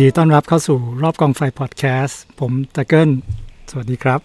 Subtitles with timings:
[0.00, 3.10] ดีต้อนรับเข้าสู่รอบกองไฟพอดแคสต์ผมตะเกิล
[3.70, 4.20] สวัสดีครับ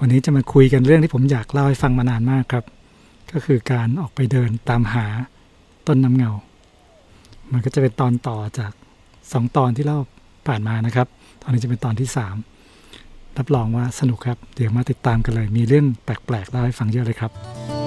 [0.00, 2.64] วันนี้จะมาคุยกันเรื่องที่ผมอยากเล่าให้ฟังมานานมากครับ
[3.32, 5.06] ก็คือการออกไปเดินตามหา
[5.86, 6.32] ต้นน้ำเงา
[7.52, 8.72] มันก็จะเป็นตอนต่อจาก
[9.32, 9.98] สองตอนที่เล่า
[10.46, 11.06] ผ่านมานะครับ
[11.42, 12.36] ตอนนี้จะเป็นตอนที่สาม
[13.38, 17.81] รับรองว่าสนุกครับ เดี๋ยวมาติดตามกันเลย มีเรื่องแปลกๆเล่าให้ฟังเยอะเลยครับ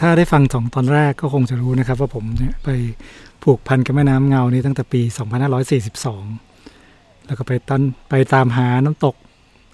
[0.00, 2.68] ถ้าได้ฟังสองตอนแรกก็คงจะรู้นะครับ ว่าผมเนี่ยไป
[3.42, 5.00] ผูกพันกับแม่น้ำเงานี้ตั้งแต่ปี
[6.48, 9.14] 2542 แล้วก็ไปตันไปตามหาน้ำตก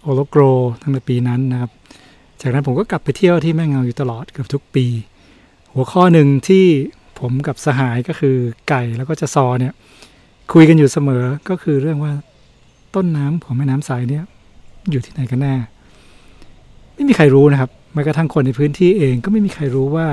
[0.03, 0.43] โอโลโกร
[0.83, 1.71] ตั้งแต่ปีนั้นนะครับ
[2.41, 4.87] จากนั้นผมก็กลับไปเที่ยวที่แม่เงาอยู่ตลอดเกือบทุกปี
[5.75, 6.65] หัวข้อหนึ่งที่
[7.21, 8.37] ผมกับสหายก็คือ
[8.69, 9.73] ไก่แล้วก็จะซอเนี่ย
[10.53, 12.13] คุยกันอยู่เสมอก็คือเรื่องว่า
[12.95, 14.25] ต้นน้ำของแม่น้ำสายเนี่ย
[14.91, 15.55] อยู่ที่ไหนกันแน่
[16.95, 20.07] ไม่มีใครรู้นะครับ แม้กระทั่งคนในพื้นที่เองก็ไม่มีใครรู้ว่า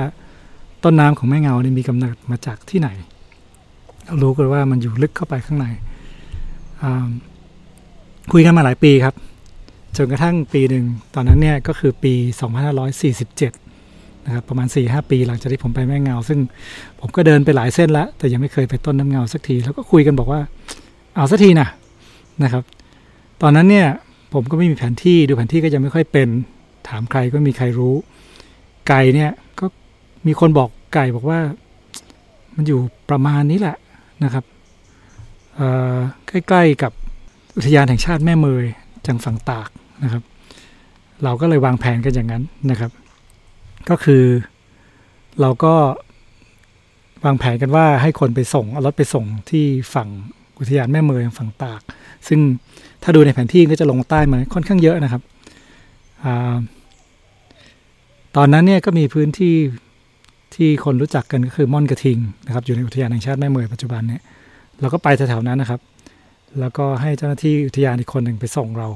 [0.84, 2.88] ต้นน้ำของแม่เงาเนี่ยมีกำเนิดมาจากที่ไหน
[4.06, 5.66] เรารู้กันว่ามันอยู่ลึกเข้าไปข้างใน
[8.32, 9.14] คุยกันมาหลายปีครับ
[9.96, 12.14] จนกระทั่งปีหนึ่ง ตอนนั้นเนี่ยก็คือปี
[13.00, 16.38] 2547 นะครับประมาณ 4-5 ปีหลังจากที่ผมไปแม่เงา ซึ่ง
[17.00, 20.40] ผมก็เดินไปหลายเส้นแล้ว แต่ยังไม่เคยไปต้นน้ำเงาสักที แล้วก็คุยกันบอกว่า
[21.16, 21.68] เอาสักทีนะ
[22.42, 22.62] นะครับ
[23.42, 23.86] ตอนนั้นเนี่ย
[24.34, 26.28] ผมก็ไม่มีแผนที่ดูแผนที่ก็ยังไม่ค่อยเป็น
[26.88, 27.94] ถามใครก็มีใครรู้
[28.88, 29.66] ไก่เนี่ยก็
[30.26, 31.40] มีคนบอกไก่บอกว่า
[32.54, 33.76] มันอยู่ประมาณนี้แหละ
[34.24, 34.44] นะครับ
[36.28, 36.92] ใกล้ๆกับ
[37.56, 38.64] อุทยานแห่งชาติแม่เมย
[39.06, 39.68] จังฝั่งตาก
[40.04, 40.22] นะครับ
[41.24, 42.90] เราก็เลยวางแผนกันอย่างนั้นนะครับ
[43.88, 44.24] ก็คือ
[45.40, 45.74] เราก็
[47.24, 50.08] วางแผนกันว่าให้คนไปส่งเอารถไปส่งที่ฝั่ง
[50.58, 51.80] อุทยานแม่เมยฝั่งตาก
[52.28, 52.40] ซึ่ง
[53.02, 55.22] ถ้าดูในแผนที่ก็จะลงใต้มาค่อนข้างเยอะนะครับ
[58.36, 59.54] ตอนนั้นเนี่ยก็มีพื้นที่
[60.54, 64.22] ที่คนรู้จักกันก็คือม่อนกระทิงนะครับอยู่ในอุทยานแห่งชาติแม่เมยปัจจุบันเนี่ย
[64.80, 65.80] เราก็ไปแถวๆนั้นนะครับ
[66.60, 68.88] แล้วก็ให้เจ้าหน้าที่อุทยานอีกคนหนึ่งไปส่งเรา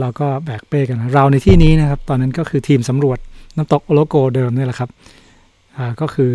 [0.00, 3.18] เราก็แบกเป้กันเราในที่นี้นะครับ ตอนนั้นก็คือทีมสำรวจ
[3.56, 4.90] น้ำตกโอโลโกเดิมนี่แหละครับ
[5.76, 6.32] อ่าก็คือ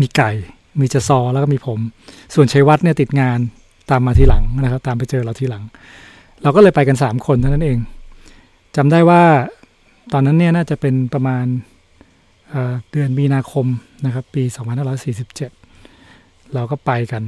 [0.00, 0.30] มีไก่
[0.80, 1.80] มีจะซอแล้วก็มีผม
[2.34, 3.38] ส่วนชัยวัฒน์เนี่ยติดงาน
[3.90, 5.64] ตามมาทีหลังนะครับ ตามไปเจอเราทีหลัง
[6.42, 7.78] เราก็เลยไปกัน 3 คนเท่านั้นเอง
[8.80, 9.24] จำได้ว่า
[10.12, 11.46] ตอนนั้นเนี่ยน่าจะเป็นประมาณ
[12.90, 13.66] เดือนมีนาคม
[14.04, 14.42] นะครับ ปี
[15.68, 17.22] 2547 เราก็ไปกัน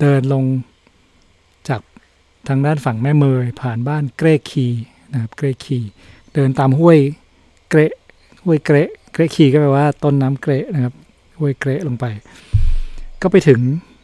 [0.00, 0.44] เดินลง
[1.68, 1.80] จาก
[2.48, 4.66] ทางด้านฝั่งแม่เมยผ่านบ้านเกรคี
[5.12, 5.78] นะครับเกรคี
[6.34, 6.98] เดินตามห้วย
[7.68, 7.80] เกร
[8.44, 8.76] ห้วยเกร
[9.12, 10.94] เกรคีก็แปลว่าต้นน้ำเกรนะครับ
[11.38, 12.04] ห้วยเกรลงไป
[13.22, 13.60] ก็ไปถึง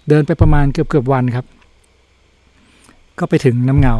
[0.08, 1.46] เดินไปประมาณเกือบเกือบวันครับ
[3.18, 3.96] ก็ไปถึงน้ำเงา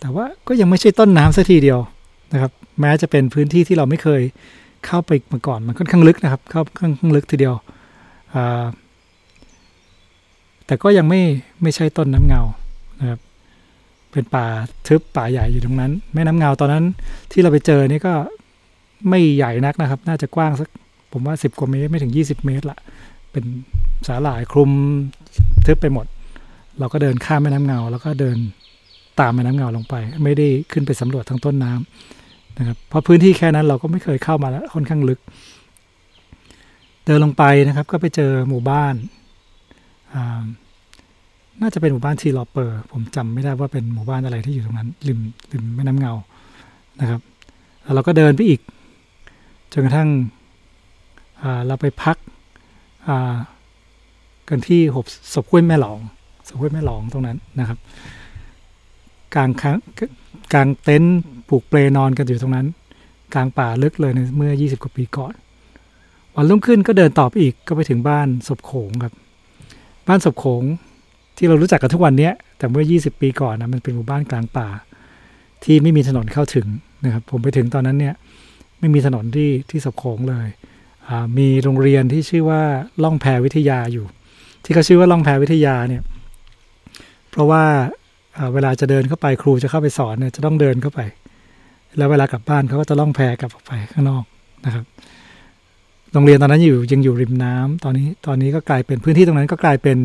[0.00, 1.78] แต่ว่าก็ยังไม่ใช่ต้นน้ำสักทีเดียว
[2.32, 4.22] นะครับ แม้จะเป็นพื้นที่ที่เราไม่เคย
[4.86, 7.54] เข้าไปมาก่อนมันค่อนข้างลึกนะครับ เข้าค่อนข้างลึกทีเดียว
[10.66, 11.20] แต่ก็ยังไม่
[11.62, 12.42] ไม่ใช่ต้นน้ำเงา
[13.00, 13.20] นะครับ
[14.12, 14.46] เป็นป่า
[14.86, 16.84] ทึบป่าใหญ่อยู่ตรงนั้น แม่น้ำเงาตอนนั้น
[17.32, 18.14] ที่เราไปเจอนี่ก็
[19.08, 20.68] ไม่ใหญ่นักนะครับ น่าจะกว้างสัก
[21.12, 22.78] ผมว่าสิบกว่าเมตรไม่ถึงยี่สิบเมตรละ
[23.32, 23.44] เป็น
[24.06, 24.70] สาหร่ายคลุม
[25.66, 26.06] ทึบไปหมด
[26.78, 28.36] เราก็เดินข้ามแม่น้ำเงา แล้วก็เดิน
[29.20, 29.94] ตามแม่น้ำเงาลงไป
[30.24, 35.20] ไม่ได้ขึ้นไปสำรวจทั้งต้นน้ำนะครับเพราะพื้นที่แค่นั้นเราก็ไม่เคยเข้ามาแล้วค่อนข้างลึก
[37.04, 38.94] เดินลงไปนะครับ ก็ไปเจอหมู่บ้าน
[41.60, 45.18] น่าจะเป็นหมู่บ้านทีลอเปอร์ ผมจำไม่ได้ว่าเป็นหมู่บ้านอะไรที่อยู่ตรงนั้นริม
[45.52, 46.12] ริมแม่น้ำเงา
[47.00, 47.20] นะครับ
[47.82, 48.60] แล้วเราก็เดินไปอีก
[49.72, 50.08] จนกระทั่ง
[51.66, 52.16] เราไปพัก
[54.48, 55.98] กันที่หบศพห้วยแม่หลอง
[56.48, 57.78] ศพห้วยแม่หลองตรงนั้นนะครับ
[59.34, 59.50] กลาง
[60.52, 61.18] กลางเต็นท์
[61.48, 62.66] ปลูกเปลนอนกันอยู่ตรงนั้น
[63.34, 65.34] กลางป่าลึกเลยในเมื่อ 20 กว่าปีก่อน
[66.34, 69.12] วันรุ่งขึ้นก็เดินต่อไปอีกก็ไปถึงบ้านศพโขงครับ
[70.08, 70.62] บ้านศพโขง
[71.36, 74.68] ที่เรารู้จักกันทุกวันนี้แต่เมื่อ 20 ปีก่อนนะมันเป็นหมู่บ้านกลางป่า
[75.64, 76.66] ที่ไม่มีถนนเข้าถึง
[77.04, 78.14] นะครับ ผมไปถึงตอนนั้นเนี่ย
[78.78, 80.48] ไม่มีถนนที่ที่ศพโขงเลย
[81.38, 82.62] มีโรงเรียนที่ชื่อว่า
[83.02, 84.06] ล่องแพวิทยาอยู่
[84.64, 86.02] ที่เขาชื่อว่าล่องแพวิทยาเนี่ย
[87.30, 87.64] เพราะว่า
[88.54, 91.00] เวลาจะเดินเข้าไปครูจะเข้าไปสอนเนี่ยจะต้องเดินเข้าไป
[91.98, 94.24] แล้วเวลากลับบ้านเขาก็จะล่องแพกลับออกไปข้างนอก
[94.66, 94.84] นะครับ
[96.12, 99.98] โรงเรียนตอนนั้นอยู่ยังอยู่ริมน้ำตอนนี้ตอนนี้ก็กลายเป็นพื้นที่ตรงนั้นก็กลายเป็น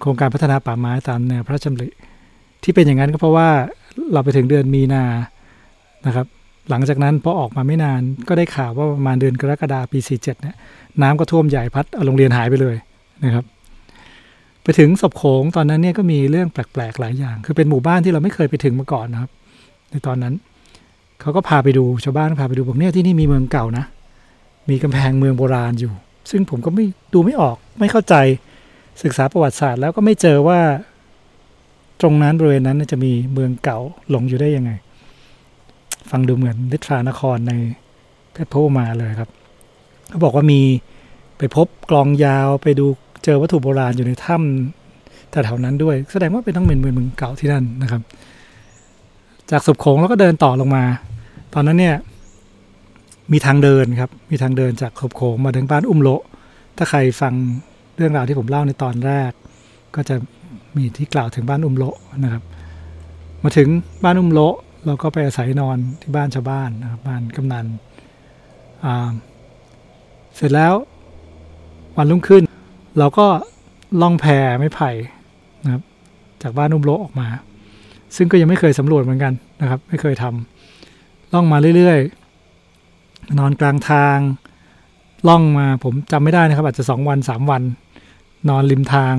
[0.00, 1.88] โครงการพัฒนาป่าไม้ตามแนวพระราชดำริ
[2.62, 3.48] ที่เป็นอย่างนั้นก็เพราะว่า
[4.12, 5.04] เราไปถึงเดือนมีนา
[6.06, 6.26] นะครับ
[6.70, 10.56] หลังจากนั้นพอออกมาไม่นานก็ได้ข่าวว่าประมาณเดือนกรกฎาคมปี 47เนี่ย
[11.02, 12.76] น้ำก็ท่วมใหญ่พัดโรงเรียนหายไปเลย
[13.24, 13.44] นะครับ
[14.66, 19.30] ไปถึงศพโขงตอนนั้นเนี่ยก็มีเรื่องแปลกๆหลายอย่าง คือเป็นหมู่บ้านที่เราไม่เคยไปถึงมาก่อนนะครับ
[19.90, 20.34] ในตอนนั้น
[21.20, 23.84] เขาก็พาไปดูชาวบ้านพาไปดูบอกเนี่ยที่นี่มีเมืองเก่านะ
[24.70, 25.92] มีกำแพงเมืองโบราณอยู่
[26.30, 26.84] ซึ่งผมก็ไม่
[27.14, 28.14] ดูไม่ออกไม่เข้าใจ
[29.02, 30.60] ศึกษาประวัติศาสตร์ แล้วก็ไม่เจอว่า
[32.00, 33.78] ตรงนั้นบริเวณนั้นจะมีเมืองเก่า
[34.10, 34.70] หลงอยู่ได้ยังไง
[36.10, 37.52] ฟังดูเหมือนนิทรานครใน
[38.32, 39.30] เพชรโพมาเลยครับ
[40.08, 40.60] เขาบอกว่ามี
[41.38, 42.86] ไปพบกลองยาวไปดู
[43.28, 48.02] เจอวัตถุโบราณอยู่ในถ้ำแต่แถวนั้นด้วย แสดงว่าเป็นต้งเป็นเมืองเมืองเก่าที่นั่นนะครับ
[49.50, 50.84] จากสุบโขงแล้วก็เดินต่อลงมา
[51.54, 51.96] ตอนนั้นเนี่ย
[53.32, 56.08] มีทางเดินครับ มีทางเดินจากสุบโขงมาถึงบ้านอุ้มโล
[56.76, 57.34] ถ้าใครฟัง
[57.96, 59.30] เรื่องราวที่ผมเล่าในตอนแรก
[59.94, 60.14] ก็จะ
[60.76, 61.84] มีที่กล่าวถึงบ้านอุ้มโล
[62.24, 62.42] นะครับ
[63.42, 63.68] มาถึง
[64.04, 64.40] บ้านอุ้มโล
[64.86, 67.66] เราก็ไปอาศัยนอนที่บ้านชาวบ้านนะครับบ้านกำนัน
[70.36, 70.74] เสร็จแล้ว
[71.98, 72.45] วันรุ่งขึ้น
[72.98, 73.26] เราก็
[74.00, 74.24] ล่องแพ
[74.60, 74.90] ไม่ไผ่
[75.64, 75.82] นะครับ
[76.42, 77.28] จากบ้านอุ้มโลออกมา
[78.16, 84.18] ซึ่งก็ยังไม่เคยสำรวจเหมือนกันนะครับ ไม่เคยทำล่องมาเรื่อยๆ นอนกลางทาง
[85.28, 87.62] ล่องมาผมจำไม่ได้นะครับ อาจจะสองวันสามวัน
[88.48, 89.14] นอนริมทาง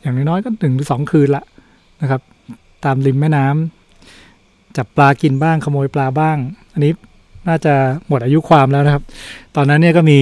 [0.00, 1.44] อย่างน้อยๆก็หนึ่งหรือสองคืนละ
[2.02, 2.20] นะครับ
[2.84, 6.36] ตามริมแม่น้ำจับปลากินบ้างขโมยปลาบ้าง
[6.72, 6.92] อันนี้
[7.48, 7.74] น่าจะ
[8.08, 9.04] หมดอายุความแล้วนะครับ
[9.56, 10.20] ตอนนั้นเนี่ยก็มี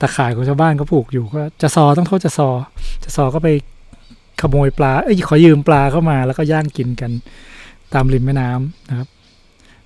[0.00, 2.48] ตะข่ายของชาวบ้านก็ผูกอยู่ก็จะซอต้องโทษจะซอ
[3.04, 3.48] จะซอก็ไป
[4.40, 7.10] ขโมยปลา เอ้ยขอยืมปลาเข้ามาแล้วก็ย่างกินกัน
[7.94, 9.08] ตามริมแม่น้ำนะครับ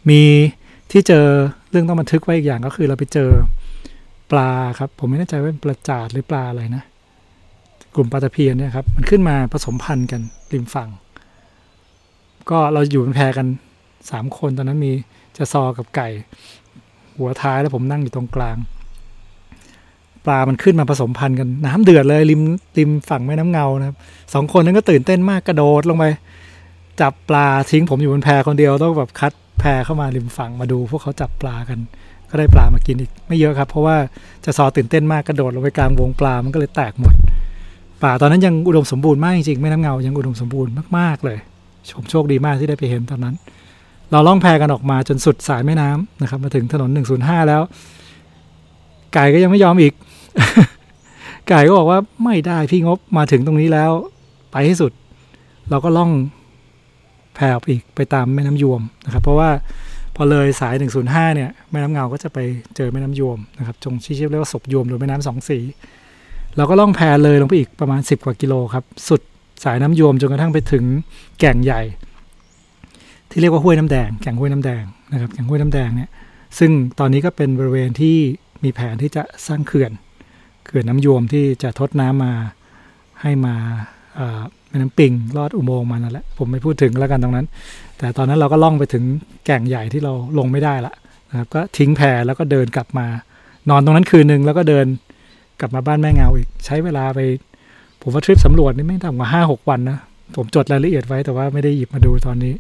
[0.08, 0.22] มี
[0.90, 1.26] ที่เจอ
[1.70, 3.31] เรื่องต้องบันทึกไว้อีกอย่างก็คือเราไปเจอ
[4.31, 6.82] ปลาครับ ผมไม่แน่ใจว่าเป็นปลาจาดหรือปลาอะไรนะ
[7.94, 10.20] กลุ่มปลาตะเพียนเนี่ยครับมันขึ้นมาผสมพันธุ์กัน
[10.52, 10.90] ริมฝั่ง
[12.50, 13.46] ก็เราอยู่เป็นแพรกัน
[14.10, 14.93] สามคนตอนนั้นมี
[15.37, 16.08] จะซอกับไก่
[17.17, 18.56] หัวท้ายแล้วผมนั่งอยู่ตรงกลาง
[20.26, 22.43] ปลามันขึ้นมาผสมพันธุ์กันน้ำเดือดเลยริม
[22.79, 23.97] ริมฝั่งแม่น้ำเงานะครับ
[24.35, 26.05] สองคนนั้นก็ตื่นเต้นมากกระโดดลงไป
[27.00, 31.79] จับปลาทิ้งผมอยู่บนแพคนเดียวต้องแบบคัดแพเข้ามาริมฝั่งมาดู พวกเขาจับปลากัน
[32.31, 33.97] ก็ได้ปลามากินอีกไม่เยอะครับ เพราะว่า
[34.44, 37.15] จะซอตื่นเต้นมากกระโดดลงไปกลางวงปลามันก็เลยแตกหมด
[38.03, 41.38] ป่าตอนนั้นยังอุดมสมบูรณ์มากจริงๆแม่น้ำเงายังอุดมสมบูรณ์มากๆเลย
[41.97, 43.35] ผมโชคดีมากที่ได้ไปเห็นตอนนั้น
[44.11, 47.62] เราล่องแพกันออกมาจนสุดสายแม่น้ำนะครับ มาถึงถนน 105 แล้ว
[49.14, 49.93] ไก่ก็ยังไม่ยอมอีก
[51.49, 53.90] ไก่ก็บอกว่าไม่ได้พี่งบมาถึงตรงนี้แล้ว
[54.52, 54.93] ไปให้สุด
[55.70, 56.11] เราก็ล่อง
[57.34, 59.50] แพออกอีกไปตามแม่น้ำยวมนะครับ เพราะว่า
[60.16, 60.75] พอเลยสาย
[61.05, 62.38] 105 เนี่ยแม่น้ำเงาก็จะไป
[62.76, 65.58] เจอแม่น้ำยวมนะครับจงชี้ชื่อเรียกว่าศพยวมหรือแม่น้ำสองสี
[66.56, 69.20] เราก็ล่องแพเลยลงไปอีกประมาณ 10 กว่ากิโลครับ สุด
[69.64, 70.84] สายน้ำยวมจนกระทั่งไปถึง
[71.40, 71.82] แก่งใหญ่
[73.31, 74.82] ที่เรียกว่าห้วยน้ำแดง แก่งห้วยน้ำแดง
[75.12, 76.10] นะครับแก่งห้วยน้ำแดงเนี่ย
[76.58, 78.17] ซึ่งตอนนี้ก็เป็นบริเวณที่
[78.64, 79.93] มีแผนที่จะสร้างเขื่อน
[80.64, 82.32] เขื่อนน้ำยวมที่จะทดน้ำมา
[83.22, 83.55] ให้มา
[84.69, 87.46] แม่น้ำปิงลอดอุโมงค์มานั่นแหละผมไม่พูดถึงแล้วกันตรงนั้น
[87.99, 89.05] แต่ตอนนั้นเราก็ล่องไปถึง
[89.46, 90.94] แก่งใหญ่ที่เราลงไม่ได้ละ
[91.31, 93.06] นะครับก็ทิ้งแพแล้วก็เดินกลับมา
[93.70, 94.87] นอนตรงนั้นคืนหนึ่งแล้วก็เดิน
[95.60, 97.20] กลับมาบ้านแม่เงาอีกใช้เวลาไป
[98.02, 99.99] ผมว่าทริปสำรวจนี่ไม่ต่ำกว่าห้าหกวันนะ
[100.37, 102.55] ผมจดรายละเอียดไว้แต่ว่าไม่ได้หยิบมาดูตอนนี้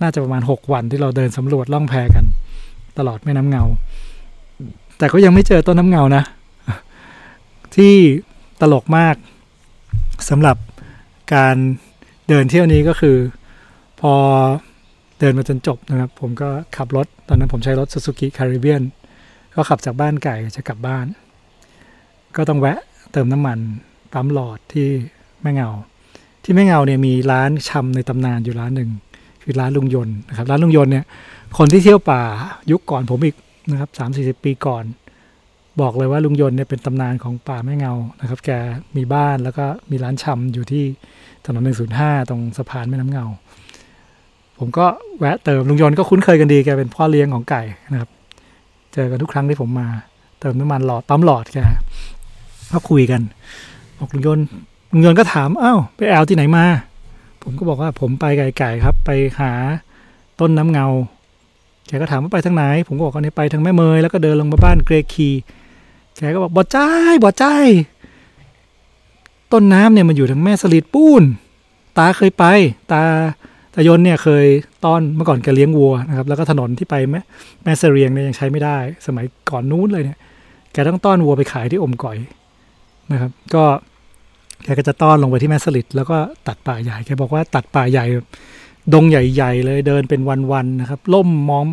[0.00, 2.24] น่าจะประมาณหกวันที่เราเดินสำรวจล่องแพกัน
[2.98, 3.64] ตลอดแม่น้ำเงา
[4.98, 6.24] แต่ก็ยังไม่เจอต้นน้ำเงานะ
[7.76, 7.94] ที่
[8.60, 9.16] ตลกมาก
[10.28, 10.56] สำหรับ
[11.34, 11.56] การ
[12.28, 13.16] เดินเที่ยวนี้ก็คือ
[14.00, 14.12] พอ
[15.18, 18.82] เดินมาจนจบนะครับ ผมก็ขับรถ ตอนนั้นผมใช้รถ Suzuki Caribbean
[19.54, 21.06] ก็ขับจากบ้านไก่จะกลับบ้าน
[22.36, 22.78] ก็ต้องแวะ
[23.12, 23.58] เติมน้ำมัน
[24.12, 24.88] ปั๊มหลอดที่
[25.42, 25.70] แม่เงา
[26.42, 28.90] ที่แม่เงาเนี่ยมีร้านชำในตำนานอยู่ร้านหนึ่ง
[29.42, 31.04] คือร้านลุงยนนะครับ ร้านลุงยนเนี่ย
[31.58, 32.22] คนที่เที่ยวป่า
[32.70, 33.36] ยุคก่อนผมอีก
[33.70, 34.84] นะครับสามสี่สิบปีก่อน
[35.80, 38.50] บอกเลยว่าลุงยนต์เนี่ยเป็นตำนานของป่าแม่เงานะครับ แก
[38.96, 40.84] มีบ้านแล้วก็มีร้านชำอยู่ที่
[41.44, 43.24] ถนนหนึ่งศูนย์ห้าตรงสะพานแม่น้ำเงา
[44.58, 44.86] ผมก็
[45.18, 48.10] แวะเติมลุงยนต์ก็คุ้นเคยกันดีแกเป็นพ่อเลี้ยงของไก่นะครับ
[48.94, 49.88] เจอกันทุกครั้งที่ผมมา
[50.40, 51.58] เติมน้ำมันหลอดปั๊มหลอดแก
[52.72, 53.20] ก็คุยกัน
[53.98, 54.46] บอกลุงยนต์
[54.92, 56.64] ลุงยนต์ก็ถามอ้าวไปแอลที่ไหนมา
[57.42, 59.10] ผมก็บอกว่าผมไปไก่ๆครับ ไป
[59.40, 59.52] หา
[60.40, 60.86] ต้นน้ำเงา
[61.88, 65.30] แกก็ถามว่าไปทางไหน ผมก็บอกว่าเนี่ยไปทางแม่เมยแล้วก็เดินลงมาบ้านเกรคี
[66.16, 66.78] แกก็บอกบ่ใจ
[67.24, 67.44] บ่ใจ
[69.52, 71.22] ต้นน้ำเนี่ยมันอยู่ทางแม่สลิดปูน
[71.98, 72.44] ตาเคยไป
[72.92, 73.02] ตา
[73.74, 74.46] ตายนเนี่ยเคย
[74.84, 77.20] ต้อนเมื่อก่อนแกเลี้ยงวัวนะครับ แล้วก็ถนนที่ไปแม่
[77.64, 78.76] แม่เสรียงเนี่ยยังใช้ไม่ได้
[79.06, 80.18] สมัยก่อนนู้นเลยเนี่ย
[80.72, 82.16] แกต้องต้อนวัวไปขายที่อมก่อย
[83.12, 83.64] นะครับ ก็
[84.64, 86.16] แกก็จะต้อนลงไปที่แม่สลิดแล้วก็
[86.48, 88.04] ตัดป่าใหญ่แกบอกว่าตัดป่าใหญ่
[88.94, 90.20] ดงใหญ่ ๆ เลยเดินเป็น
[90.52, 91.66] วันๆนะครับล่มมอง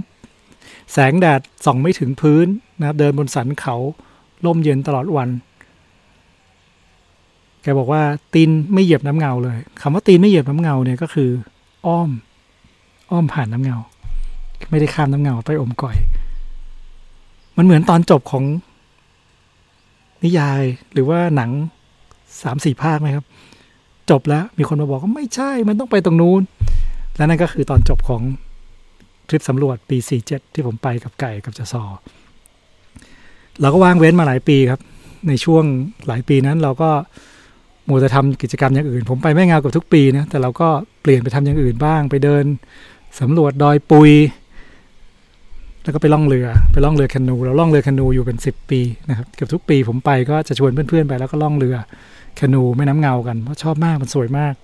[0.94, 2.48] แสงแดดส่องไม่ถึงพื้น
[2.80, 3.76] นะครับเดินบนสันเขา
[4.46, 5.30] ล่มเย็นตลอดวัน
[7.62, 8.02] แกบอกว่า
[8.34, 11.30] ตีนไม่เหยียบน้ำเงาเลยคำว่าตีนไม่เหยียบน้ำเงาเนี่ยก็คือ
[11.86, 12.10] อ้อม
[13.12, 13.78] อ้อมผ่านน้ำเงา
[14.70, 15.96] ไม่ได้ข้ามน้ำเงาไปอมก่อย
[17.58, 18.44] มันเหมือนตอนจบของ
[20.24, 20.62] นิยาย
[20.94, 21.52] หรือว่าหนัง
[22.42, 23.26] สามสี่ภาคไหมครับ
[24.10, 26.42] จบแล้วมีคนมาบอกว่าไม่ใช่มันต้องไปตรงนู้น
[27.18, 28.22] และนั่นก็คือตอนจบของ
[29.28, 31.84] ทริปสำรวจปี 47 ที่ผมไปกับไก่กับจซอ
[33.62, 34.82] เราก็วางเว้นมาหลายปีครับ
[35.28, 35.64] ในช่วง
[36.08, 36.90] หลายปีนั้นเราก็
[37.88, 40.70] มัวจะทำกิจกรรมอย่างอื่น ผมไปไม่เงากับทุกปีนะแต่เราก็
[41.02, 42.46] เปลี่ยนไปทำอย่างอื่นบ้าง ไปเดิน
[43.20, 44.12] สำรวจดอยปุย
[45.84, 48.80] แล้วก็ไปล่องเรือ ไปล่องเรือแคนูเราล่องเรือแคนูอยู่เป็นสิบปี
[49.10, 51.76] นะครับเกือบทุกปีผมไปก็จะชวนเพื่อนๆไป แล้วก็ล่องเรือ
[52.36, 54.56] แคนูแม่น้ำเงากันเพราะชอบมากมันสวยมาก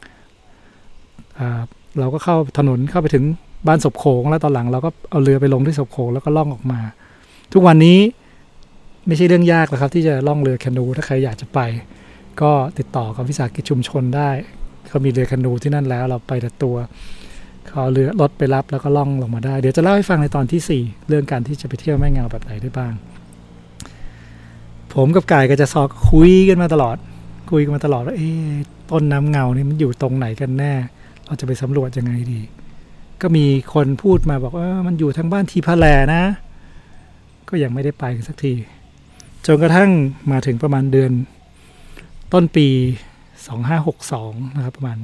[2.00, 3.24] เราก็เข้าถนนเข้าไปถึง
[3.68, 6.80] บ้านศพโขงแล้วตอนหลังเราก็เอาเรือไปลงที่ศพโขงแล้วก็ล่องออกมา
[7.54, 8.00] ทุกวันนี้
[9.08, 11.60] ไม่ใช่เรื่องยากแล้วครับ ที่จะล่องเรือแคนูถ้าใครอยากจะไป
[12.42, 14.30] ก็ติดต่อกับวิสาหกิจชุมชนได้
[14.88, 16.76] เขามีเรือแคนูที่นั่นแล้วเราไปแต่ตัว
[17.68, 22.94] เขาเรือรถไปรับแล้วก็ล่องลงมาได้ เดี๋ยวจะเล่าให้ฟังในตอนที่ 4 เรื่องการที่จะไปเที่ยวแม่เงาแบบไหนได้บ้าง
[24.94, 26.98] ผมกับกายก็จะซอกคุยกันมาตลอด
[27.52, 28.30] คุยกันมาตลอดว่าเอ๊
[28.92, 30.74] ต้นน้ำเงานี่มันอยู่ตรงไหนกันแน่
[31.32, 32.42] เราจะไปสำรวจยังไงดี
[33.22, 36.24] ก็มีคนพูดมาบอกว่ามันอยู่ทางบ้านทีพะแลนะ
[37.50, 38.54] ก็ยังไม่ได้ไปสักที
[39.46, 39.90] จนกระทั่ง
[40.32, 41.12] มาถึงประมาณเดือน
[42.34, 42.68] ต้นปี
[43.62, 44.98] 2562 นะครับ ประมาณ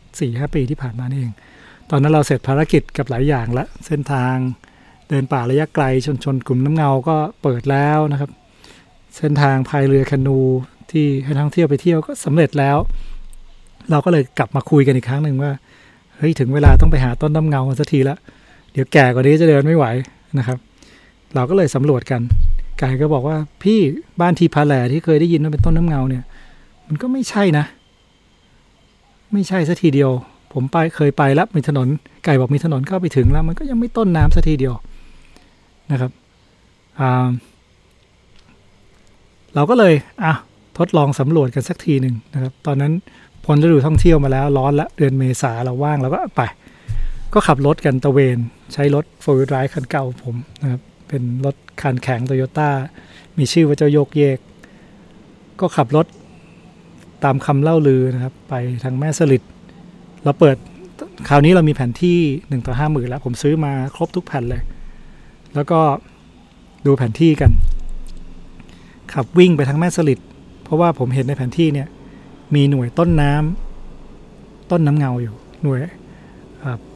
[0.00, 1.34] 4-5 ปีที่ผ่านมานี่เอง
[1.90, 4.34] ตอนนั้นเราเสร็จภารกิจกับหลายอย่างละ เส้นทาง
[5.08, 8.30] เดินป่าระยะไกลชนชนกลุ่มน้ำเงาก็เปิดแล้วนะครับ
[9.16, 10.38] เส้นทางพายเรือคนู
[10.90, 12.78] ที่ให้ท่องเที่ยวไปเที่ยวก็สำเร็จแล้ว
[13.90, 15.52] เราก็เลยกลับมาคุยกันอีกครั้งหนึ่งว่า
[16.20, 18.16] เฮ้ยถึงเวลาต้องไปหาต้นน้ำเงาสักทีละ
[18.72, 19.86] เดี๋ยวแก่กว่านี้จะเดินไม่ไหว
[20.38, 20.58] นะครับ
[21.34, 22.20] เราก็เลยสำรวจกัน
[22.80, 23.78] กายก็บอกว่าพี่
[24.20, 26.24] บ้านทีพาแหลที่เคยได้ยินว่าเป็นต้นน้ำเงาเนี่ย
[26.86, 27.64] มันก็ไม่ใช่นะ
[29.32, 30.10] ไม่ใช่สักทีเดียว
[30.52, 31.88] ผมไปเคยไปแล้วมีถนน
[32.24, 34.74] ไก่บอกมีถนนเข้าไปถึงแล้ว มันก็ยังไม่ต้นน้ำสักทีเดียว
[35.92, 36.10] นะครับ
[39.54, 40.32] เราก็เลยอะ
[40.78, 42.92] ทดลองสำรวจกันสักทีหนึ่งนะครับ ตอนนั้น
[43.52, 46.42] พ้นฤดูท่องเที่ยวมาแล้วร้อนละเดือนเมษาเราว่างเราก็ไป
[47.32, 48.38] ก็ขับรถกันตะเวน
[48.72, 52.70] ใช้รถโฟล์ดไรฟ์คันเก่าผมนะครับเป็นรถคันแข็งโตโยต้า
[53.38, 54.38] มีชื่อว่าเจ้าโยกเยก
[55.60, 56.06] ก็ขับรถ
[57.24, 58.54] ตามคำเล่าลือนะครับ ไป
[58.84, 59.42] ทางแม่สลิด
[60.24, 60.56] เราเปิด
[61.28, 64.62] คราวนี้เรามีแผนที่หนึ่งต่อห้าหมื่นแล้ว ผมซื้อมาครบทุกแผ่นเลย
[65.54, 65.80] แล้วก็
[66.86, 67.50] ดูแผนที่กัน
[69.12, 70.18] ขับวิ่งไปทางแม่สลิด
[70.64, 71.88] เพราะว่าผมเห็นในแผนที่เนี่ย
[72.54, 75.78] มีหน่วยต้นน้ำต้นน้ำเงาอยู่ หน่วย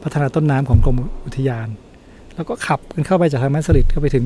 [0.03, 1.67] พัฒนาต้นน้ำของกรมอุทยาน
[2.35, 4.25] แล้วก็ขับกันเข้าไปจากทางแม่สลิดเข้าไปถึง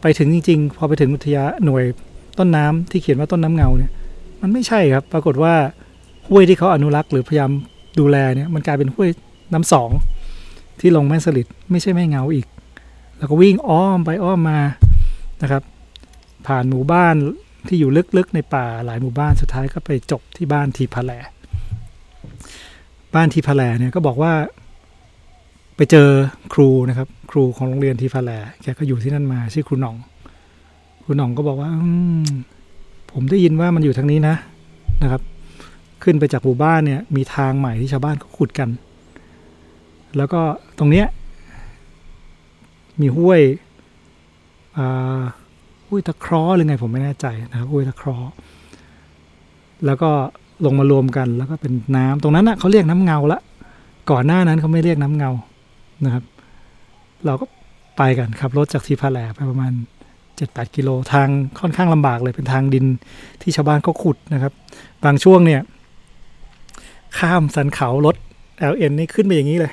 [0.00, 1.84] ไปถึงจริงๆ พอไปถึงอุทยานหน่วย
[2.38, 3.92] ต้นน้ำที่เขียนว่าต้นน้ำเงาเนี่ย
[4.40, 5.54] มันไม่ใช่ครับ ปรากฏว่า
[6.28, 7.50] ห้วยที่เขาอนุรักษ์หรือพยายาม
[7.98, 9.08] ดูแลเนี่ยมันกลายเป็นห้วย
[9.52, 9.90] น้ำสอง
[10.80, 12.46] ที่ลงแม่สลิดไม่ใช่แม่เงาอีก
[13.18, 14.60] แล้วก็วิ่งอ้อมไปอ้อมมา
[15.42, 15.62] นะครับ
[16.46, 17.14] ผ่านหมู่บ้าน
[17.66, 21.12] ที่อยู่ลึกๆในป่าหลายหมู่บ้านสุดท้ายก็ไปจบที่บ้านทีพะแล
[23.14, 24.32] บ้านทีพะแลเนี่ยก็บอกว่า
[25.76, 26.08] ไปเจอ
[26.54, 28.30] ครูนะครับ ครูของโรงเรียนทีพะแล
[28.62, 29.96] แกก็อยู่ที่นั่นมาชื่อครูหน่อง
[31.04, 31.70] ครูหน่องก็บอกว่า
[33.12, 34.36] ผมได้ยินว่ามันอยู่ทางนี้นะ
[35.02, 35.22] นะครับ
[36.02, 38.68] ขึ้นไปจากหมู่บ้านเนี่ย มีทางใหม่ที่ชาวบ้านเขาขุดกัน
[40.16, 40.40] แล้วก็
[40.78, 41.06] ตรงเนี้ย
[43.00, 43.40] มีห้วย
[44.78, 45.20] อ่า
[45.88, 48.16] ห้ยตะคร้อหรือไงผมไม่แน่ใจนะครับห้ยตะคร้อ
[49.86, 50.10] แล้วก็
[50.64, 53.40] ลงมารวมกันแล้วก็เป็นน้ำตรงนั้นนะเขาเรียกน้ำเงาละ
[54.10, 55.30] ก่อนหน้านั้นเขาไม่เรียกน้ำเงา
[56.04, 56.24] นะครับ
[57.26, 57.46] เราก็
[57.96, 59.72] ไปกันขับรถจากทีพาแหลไปประมาณ
[60.36, 61.28] เจ็ดแปดกิโลทาง
[61.60, 62.86] ค่อนข้างลำบากเลยเป็นทางดิน
[63.42, 64.52] ที่ชาวบ้านเขาขุดนะครับ
[65.04, 65.60] บางช่วงเนี่ย
[67.18, 68.16] ข้ามสันเขารถ
[68.72, 69.72] LN นี่ขึ้นไปอย่างนี้เลย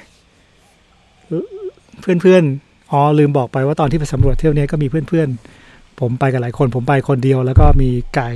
[2.01, 5.64] เพื่อนๆอ๋อลืมบอกไปว่าตอนที่ไปสำรวจเที่ยวนี้ก็มีเพื่อนๆ
[5.99, 8.31] ผมไปกับหลายคน ผมไปคนเดียว แล้วก็มีไก่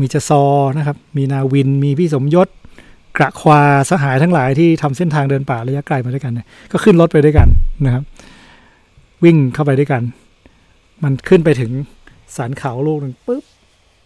[0.00, 0.44] มีจะซอ
[0.76, 2.48] นะครับ มีนาวิน มีพี่สมยศ
[3.16, 3.60] กระควา
[3.90, 7.48] สหายทั้งหลายที่ทำเส้นทางเดินป่าระยะไกลมาด้วยกันเนี่ยก็ขึ้นรถไปด้วยกัน
[7.84, 8.02] นะครับ
[9.24, 10.02] วิ่งเข้าไปด้วยกัน
[11.04, 11.70] มันขึ้นไปถึง
[12.36, 13.44] สันเขาลูกหนึ่งปุ๊บ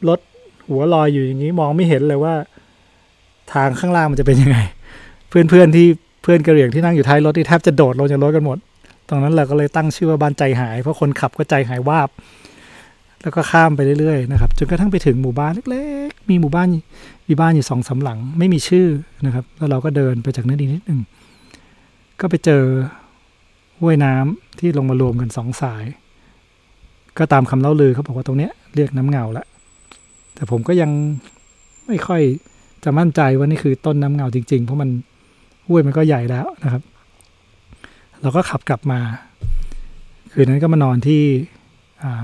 [0.09, 0.21] รถ
[0.69, 2.35] หัวลอยอยู่อย่างนี้มองไม่เห็นเลยว่า
[3.53, 4.59] ทางข้างล่างมันจะเป็นยังไง
[5.29, 5.87] เพื่อนๆที่
[6.23, 8.59] เพื่อนกระเหรี่ยงที่นั่งอยู่ท้ายรถที่แทบจะโดดลงจากรถกันหมด
[9.09, 12.09] ตรงนั้นเราก็เลยตั้งชื่อว่าบ้านใจหายเพราะคนขับก็ใจหายวาบ
[13.29, 16.69] แล้วก็ข้ามไปเรื่อยๆนะครับจนกระทั่งไปถึงหมู่บ้านเล็กๆ มีหมู่บ้าน
[17.29, 18.89] มีบ้านอยู่สองสาหลัง ไม่มีชื่อ
[19.27, 21.01] นะครับ แล้วเราก็เดินไปจากนั้นอีกนิดหนึ่ง
[22.21, 22.65] ก็ไปเจอ
[23.81, 25.85] ห้วยน้ำที่ลงมารวมกันสองสาย
[27.19, 29.45] ก็ตามคำเล่าลือเขาบอกว่าตรงเนี้ยเรียกน้ำเงาละ
[30.35, 30.91] แต่ผมก็ยัง
[31.87, 32.23] ไม่ค่อย
[32.85, 34.91] จะมั่นใจว่านี่คือต้นน้ำเงาจริง ๆ เพราะมัน
[35.67, 36.83] ห้วยมันก็ใหญ่แล้วนะครับ
[38.23, 39.01] เราก็ขับกลับมา
[40.33, 41.23] คืนนั้นก็มานอนที่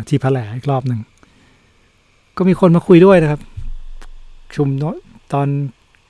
[0.09, 1.01] ที่พะแหลอีกรอบหนึ่ง
[2.37, 3.41] ก็มีคนมาคุยด้วยนะครับ
[4.55, 4.69] ชุม
[5.33, 5.49] ตอน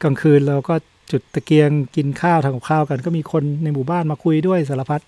[0.03, 0.75] กลางคืนเราก็
[1.11, 5.01] จุดตะเกียงกินข้าวทำกับข้าวกัน ก็มีคนในหมู่บ้านมาคุยด้วยสารพัด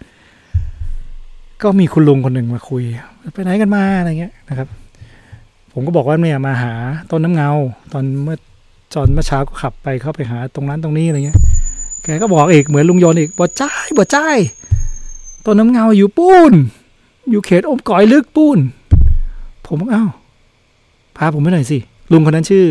[1.62, 2.82] ก็มีคุณลุงคนหนึ่งมาคุย
[3.34, 4.68] ไปไหนกันมาอะไรเงี้ยนะครับ
[5.72, 6.72] ผมก็บอกว่าเนี่ยมาหา
[7.10, 7.50] ต้นน้ำเงา
[7.92, 8.38] ตอนเมื่อ
[8.94, 11.38] จอนเมื่อเช้าก็ขับไปเข้าไปหาตรงนั้นตรงนี้อะไรเงี้ย
[12.02, 14.38] แกก็บอกอีกเหมือนลุงยนอีกบ่จ้ายบ่จ้าย
[15.44, 16.52] ต้นน้ำเงาอยู่ปูน
[17.30, 18.58] อยู่เขตอมก่อยลึกปูน
[19.66, 20.10] ผมบอกอ้าว
[21.16, 21.78] พาผมไปหน่อยสิ
[22.12, 22.64] ลุงคนนั้นชื่อ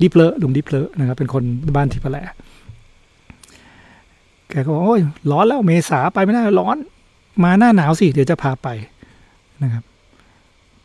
[0.00, 1.42] ดิปเลอลุงดิปเลอนะครับ เป็นคน
[1.76, 2.18] บ้านที่พะแหล
[4.48, 6.76] แกก็บอกโอ้ยร้อนแล้วเมษาไปไม่ได้ร้อน
[7.44, 8.68] มาหน้าหนาวสิ เดี๋ยวจะพาไป
[9.62, 9.84] นะครับ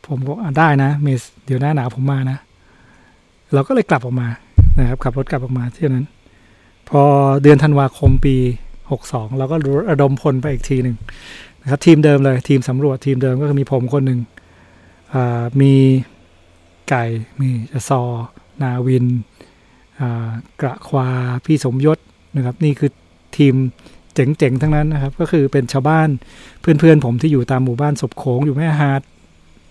[0.05, 2.37] ผมก็ได้นะเมษเดี๋ยวหน้าหนาวผมมานะ
[3.53, 4.27] เราก็เลยกลับออกมา
[4.79, 6.07] นะครับ ขับรถกลับออกมาที่นั้น
[6.89, 7.01] พอ
[7.43, 8.35] เดือนธันวาคมปี
[8.91, 9.55] หกสองเราก็
[9.89, 10.95] ระดมพลไปอีกทีหนึ่ง
[11.61, 14.19] นะครับทีมเดิมเลยทีมสำรวจทีมเดิมก็คือมีผมคนหนึ่ง
[15.61, 15.73] มี
[16.89, 17.03] ไก่
[17.41, 17.49] มี
[17.87, 18.01] ซอ
[18.61, 19.05] นาวิน
[20.61, 21.07] กระควา
[21.45, 21.97] พี่สมยศ
[22.35, 22.91] นะครับ นี่คือ
[23.37, 23.55] ทีม
[24.15, 26.09] เจ๋งๆ ทั้งนั้นนะครับ ก็คือเป็นชาวบ้าน
[26.61, 29.01] เพื่อนๆ ผมที่อยู่ตามหมู่บ้านศพโขงอยู่แม่ฮาร์ด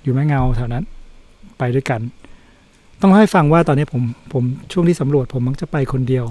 [0.03, 0.85] อยู่แม่เงาแถวนั้น
[1.59, 2.01] ไปด้วยกัน
[3.01, 6.25] ต้องให้ฟังว่าตอนนี้ผมผมช่วงที่สำรวจผมมักจะไปคนเดียว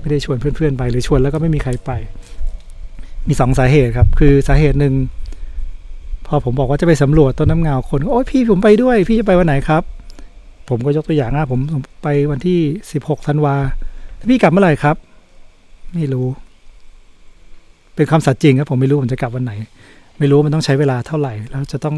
[0.00, 1.90] ไม่ได้ชวนเพื่อนๆไปหรือชวนแล้วก็ไม่มีใครไป
[3.28, 4.94] มีสองสาเหตุครับ คือสาเหตุหนึ่ง
[6.26, 9.82] พอผมบอกว่าจะไปสำรวจต้นน้ำเงาคนโอ้ยพี่ผมไปด้วย พี่จะไปวันไหนครับ
[10.68, 11.60] ผมก็ยกตัวอย่างนะผม
[12.02, 12.58] ไปวันที่
[12.92, 13.54] สิบหกธันวา
[14.30, 14.96] พี่กลับเมื่อไหร่ครับ
[15.94, 16.26] ไม่รู้
[17.94, 19.52] เป็นคำสัตย์จริงครับ ผมไม่รู้ผมจะกลับวันไหน
[20.18, 21.96] ไม่รู้มันต้องใช้เวลาเท่าไหร่ แล้วจะต้อง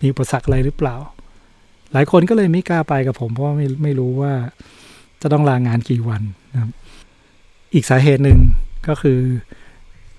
[0.00, 0.96] มีอุปสรรคอะไรหรือเปล่า
[1.92, 4.32] หลายคนก็เลยไม่กล้าไปกับผม เพราะไม่ไม่รู้ว่า
[5.22, 6.70] จะต้องลางานกี่วันนะครับ
[7.74, 8.38] อีกสาเหตุหนึ่ง
[8.88, 9.18] ก็คือ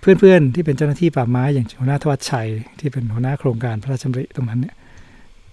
[0.03, 4.75] เพื่อนๆที่เป็นเจ้าหน้าที่ป่าไม้อย่างหัวหน้าทวัชชัย ที่เป็นหัวหน้าโครงการพระราชดำริตรงนั้นเนี่ย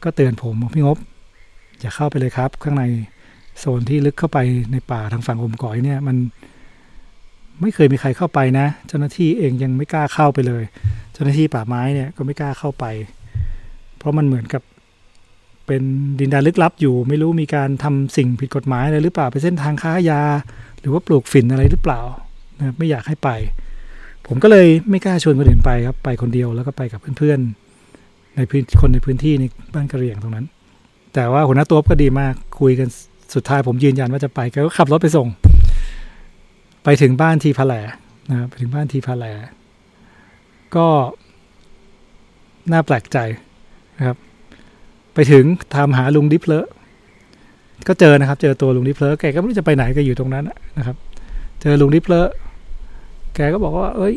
[0.04, 0.98] ก็เตือนผมบอกพี่งบ
[1.80, 2.84] อย่าเข้าไปเลยครับ ข้างใน
[3.58, 4.38] โซนที่ลึกเข้าไป
[4.72, 6.16] ในป่าทางฝั่งอมก่อยเนี่ย มัน
[7.60, 10.64] ไม่เคยมีใครเข้าไปนะ เจ้าหน้าที่เองยังไม่กล้าเข้าไปเลย
[11.12, 12.84] เจ้าหน้าที่ป่าไม้เนี่ยก็ไม่กล้าเข้าไป
[13.98, 14.62] เพราะมันเหมือนกับ
[15.66, 15.82] เป็น
[16.18, 20.22] ดินแดนลึกลับอยู่ ไม่รู้มีการทำสิ่งผิดกฎหมายอะไรหรือเปล่าไปเส้นทางค้ายา
[20.80, 22.00] หรือว่าปลูกฝิ่นอะไรหรือเปล่า
[22.58, 23.30] นะไม่อยากให้ไป
[24.32, 30.46] ผมก็เลยไม่กล้าชวนคนอื่นไปครับ ไปคนเดียวแล้วก็ไปกับเพื่อนๆ ในพื้นคนในพื้นที่ในบ้านกระเหรี่ยงตรงนั้น
[31.14, 32.88] แต่ว่าหัวหน้าตัวก็ดีมากคุยกัน
[33.34, 35.28] สุดท้ายผมยืนยันว่าจะไปแกก็ขับรถไปส่ง
[36.84, 37.74] ไปถึงบ้านทีพะแหล
[38.30, 39.24] นะไปถึงบ้านทีพะแหล
[40.76, 40.86] ก็
[42.72, 43.18] น่าแปลกใจ
[43.98, 44.16] นะครับ
[45.14, 46.54] ไปถึงทำหาลุงดิเพล
[47.88, 50.44] ก็เจอนะครับ เจอตัวลุงดิเพลแกก็ไม่รู้จะไปไหนก็อยู่ตรงนั้น
[50.78, 50.96] นะครับ
[51.60, 52.14] เจอลุงดิเพล
[53.34, 54.14] แกก็บอกว่า เอ้ย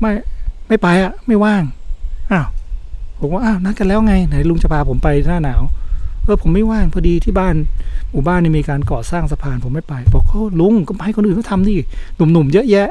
[0.00, 0.12] ไม่
[0.68, 1.62] ไม่ไปอะไม่ว่าง
[2.32, 2.46] อ้าว
[3.20, 5.62] ผมว่าอ้าวนัดกันแล้วไงไหนลุงจะพาผมไปหน้าหนาว
[6.24, 7.54] เออผมไม่ว่างพอดีที่บ้าน
[8.10, 11.76] หมู่บ้านนี่มีการก่อสร้างสะพานผมไม่ไปบอกเขาลุงก็ให้คนอื่นเขาทำดิ
[12.16, 12.88] หนุ่มๆเยอะแยะ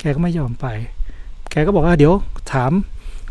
[0.00, 0.66] แกก็ไม่ยอมไป
[1.50, 2.12] แกก็บอกว่าเดี๋ยว
[2.52, 2.72] ถาม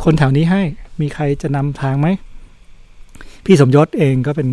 [0.03, 0.61] คนแถวนี้ให้
[1.01, 2.07] มีใครจะนำทางไหม
[3.45, 4.49] พี่สมยศเองก็เป็น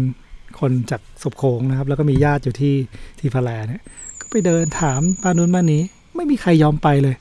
[0.61, 2.75] คนจากศพโคงนะครับ แล้วก็มีญาติอยู่ที่
[3.19, 3.83] ที่พะแลเนี่ย
[4.21, 5.83] ก็ไปเดินถามบ้านนู้นบ้านนี้
[6.17, 7.17] ไม่มีใครยอมไปเลย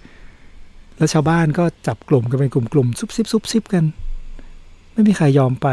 [0.98, 3.86] แล้วชาวบ้านก็จับกลุ่มกันเป็นกลุ่มๆซุบซิบซุบซิบกัน
[4.94, 5.68] ไม่มีใครยอมไป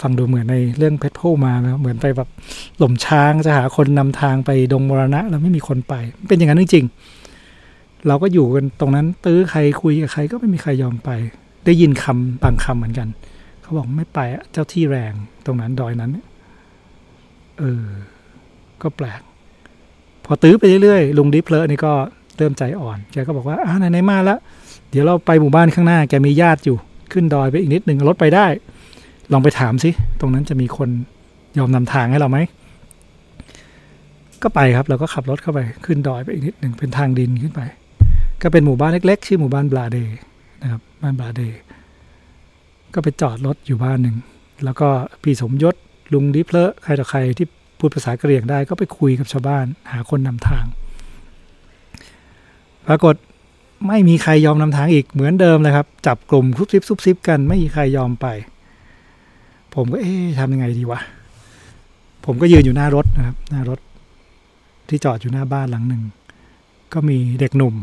[0.00, 2.28] ฟังดูเหมือนในเรื่องเพชรโพมานะเหมือนไปแบบ
[2.78, 5.94] หล่มช้างจะหาคนนำทางไปดงมรณะ แล้วไม่มีคนไป
[6.28, 11.10] เป็นอย่างนั้นจริงๆเราก็อยู่กันตรงนั้น ตื้อใครคุยกับใครก็ไม่มีใครยอมไป
[11.64, 13.08] ได้ยินคำบางคำเหมือนกัน
[13.62, 14.18] เขาบอกไม่ไป
[14.52, 15.12] เจ้าที่แรง
[15.46, 16.10] ตรงนั้นดอยนั้น
[17.58, 17.84] เออ
[18.82, 19.20] ก็แปลก
[20.28, 21.92] พอตื้อไปเรื่อยๆลุงดิเพลนี่ก็
[22.36, 24.38] เริ่มใจอ่อน แกก็บอกว่าอ่าไหนๆมาแล้ว
[24.90, 26.76] เดี๋ยวเราไปหมู่บ้านข้างหน้า แกมีญาติอยู่
[27.12, 28.46] ขึ้นดอยไปอีกนิดหนึ่งรถไปได้
[29.32, 30.88] ลองไปถามสิตรงนั้นจะมีคน
[31.58, 32.38] ยอมนำทางให้เราไหม
[34.42, 37.60] ก็ไปครับเราก็ขับรถเข้าไปขึ้นดอยไปอีกนิดหนึ่งเป็นทางดินขึ้นไป
[38.42, 39.98] ก็เป็นหมู่บ้านเล็ก ๆ ชื่อหมู่บ้านบลาเด
[40.62, 41.42] นะครับบ้านบลาเด
[42.94, 44.16] ก็ไปจอดรถอยู่บ้านหนึ่ง
[44.64, 44.88] แล้วก็
[45.22, 45.74] พี่สมยศ
[46.12, 47.46] ลุงดิเพลใครต่อใครที่
[47.78, 50.64] พูดภาษากะเหรี่ยงได้ก็ไปคุยกับชาวบ้าน หาคนนำทาง
[52.86, 53.14] ปรากฏ
[53.88, 58.26] ไม่มีใครยอมนำทางอีกเหมือนเดิมเลยครับ จับกลุ่มซุบซิบซุบซิบกันไม่มีใครยอมไป
[59.74, 61.00] ผมก็เอ๊ะทำยังไงดีวะ
[62.24, 63.80] ผมก็ยืนอยู่หน้ารถนะครับ หน้ารถ
[64.88, 66.02] ที่จอดอยู่หน้าบ้านหลังหนึ่ง
[66.92, 67.74] ก็มีเด็กหนุ่ม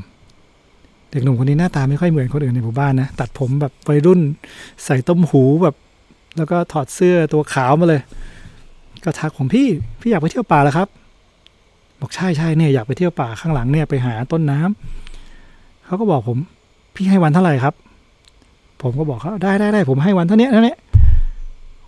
[1.12, 4.20] เด็กหนุ่มคนนี้หน้าตาไม่ค่อยเหมือนคนอื่นในหมู่บ้านนะตัดผมแบบวัยรุ่น
[4.86, 5.76] ใส่ต้มหูแบบ
[6.38, 8.02] แล้วก็ถอดเสื้อตัวขาวมาเลย
[9.06, 9.68] ก็ทักผมพี่
[10.02, 10.88] พี่อยากไปเที่ยวป่าแล้วครับ
[12.02, 16.38] บอกใช่ใช่เนี่ยอยากไปเที่ยวป่าข้างหลังเนี่ยไปหาต้นน้ำเขาก็บอกผม
[16.96, 17.74] พี่ให้วันเท่าไหร่ครับ
[18.82, 20.76] ผมก็บอกเขาได้ได้ได้ผมให้วันเท่านี้เท่านี้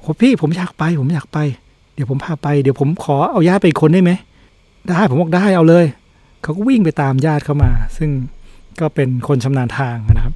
[0.02, 1.38] โหพี่ผมอยากไป ผมอยากไป
[1.94, 4.12] เดี๋ยวผมพาไปเดี๋ยวผมขอเอาญาติไปคนได้ไหม
[4.90, 5.86] ได้ผมบอกได้เอาเลย
[6.42, 8.10] เขาก็วิ่งไปตามญาติเข้ามา ซึ่ง
[8.80, 10.34] ก็เป็นคนชำนาญทางนะครับ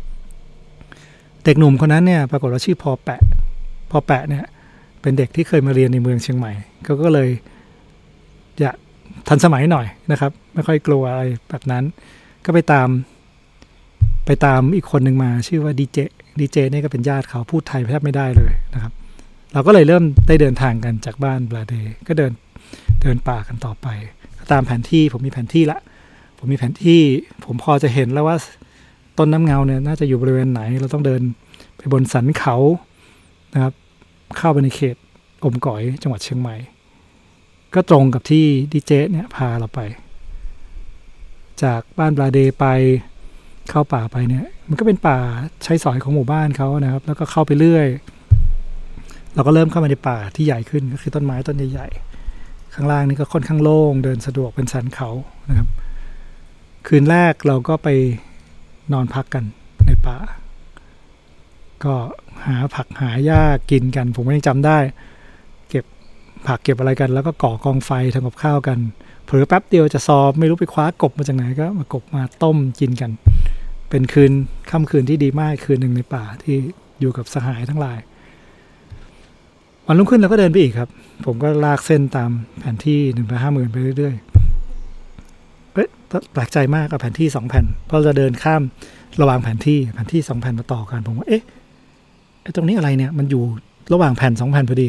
[1.43, 3.21] เด็กหนุ่มคนนั้นเนี่ย ปรากฏว่าชื่อพอแปะ
[3.91, 4.45] พอแปะเนี่ย
[5.01, 7.29] เป็นเด็กที่เคยมาเรียนในเมืองเชียงใหม่เขาก็เลย
[8.59, 8.75] อยาก
[9.27, 11.83] ทันสมัยหน่อยนะครับ ไม่ค่อยกลัวอะไรแบบนั้น
[12.45, 12.89] ก็ไปตาม
[14.25, 15.97] ไปตามอีกคนหนึ่งมา ชื่อว่าดีเจ
[16.39, 18.93] ดีเจนี่ก็เป็นญาติเขาพูดไทยแทบไม่ได้เลยนะครับ
[19.53, 21.75] เราก็เลยเริ่มได้เดินทางกันจากบ้านบราเด
[22.07, 22.31] ก็เดิน
[23.01, 23.87] เดินป่ากันต่อไป
[24.51, 25.79] ตามแผนที่ผมมีแผนที่ละ
[26.37, 27.01] ผมมีแผนที่
[27.45, 28.37] ผมพอจะเห็นแล้วว่า
[29.17, 31.21] ต้นน้ำเงาเนี่ยน่าจะอยู่บริเวณไหน เราต้องเดิน
[31.77, 32.57] ไปบนสันเขา
[33.53, 33.73] นะครับ
[34.37, 34.95] เข้าไปในเขต
[35.43, 36.55] อมก๋อยจังหวัดเชียงใหม่
[37.73, 39.79] ก็ตรงกับที่ดีเจเนี่ยพาเราไป
[41.63, 42.65] จากบ้านปลาเดไป
[43.69, 45.19] เข้าป่าไปเนี่ย มันก็เป็นป่า
[45.63, 47.87] ใช้สอยของหมู่บ้านเขานะครับ แล้วก็เข้าไปเรื่อย
[49.35, 55.09] เราก็เริ่มเข้ามาในป่าที่ใหญ่ขึ้นก็คือต้นไม้ต้นใหญ่ๆ ข้างล่างนี่ก็ค่อนข้างโล่งเดินสะดวกเป็นสันเขา
[55.49, 55.67] นะครับ
[56.87, 57.87] คืนแรกเราก็ไป
[58.93, 59.43] นอนพักกัน
[59.87, 60.17] ในป่า
[61.85, 61.95] ก็
[62.47, 63.41] หาผักหาหญ้า
[63.71, 64.77] กินกัน ผมก็ยังจำได้
[65.69, 65.85] เก็บ
[66.47, 68.77] ผักเก็บอะไรกัน แล้วก็ก่อกองไฟทำกับข้าวกัน
[69.25, 73.11] เผลอแป๊บเดียวจะซอมไม่รู้ไปคว้ากบมาจากไหนก็มากบมาต้มกินกัน
[73.89, 74.31] เป็นคืน
[74.71, 76.55] ค่ำคืนที่ดีมากคืนหนึ่งในป่าที่
[76.99, 77.99] อยู่กับสหายทั้งหลาย
[79.85, 80.89] วันรุ่งขึ้นเราก็เดินไปอีกครับ
[81.25, 85.89] ผมก็ลากเส้นตามแผนที่หนึ่งไปห้าหมื่นไปเรื่อยๆเอ๊ะ
[86.33, 88.61] แปลกใจมากกับแผนที่สองแผ่นเพราะจะเดินข้าม
[89.21, 91.43] ระหว่างแผนที่แผนที่สองแผ่นมาต่อกันผมว่าเอ๊ะ
[92.41, 93.43] ไอ้ตรงนี้อะไรเนี่ยมันอยู่
[93.93, 94.87] ระหว่างแผ่นสองแผ่นพอดี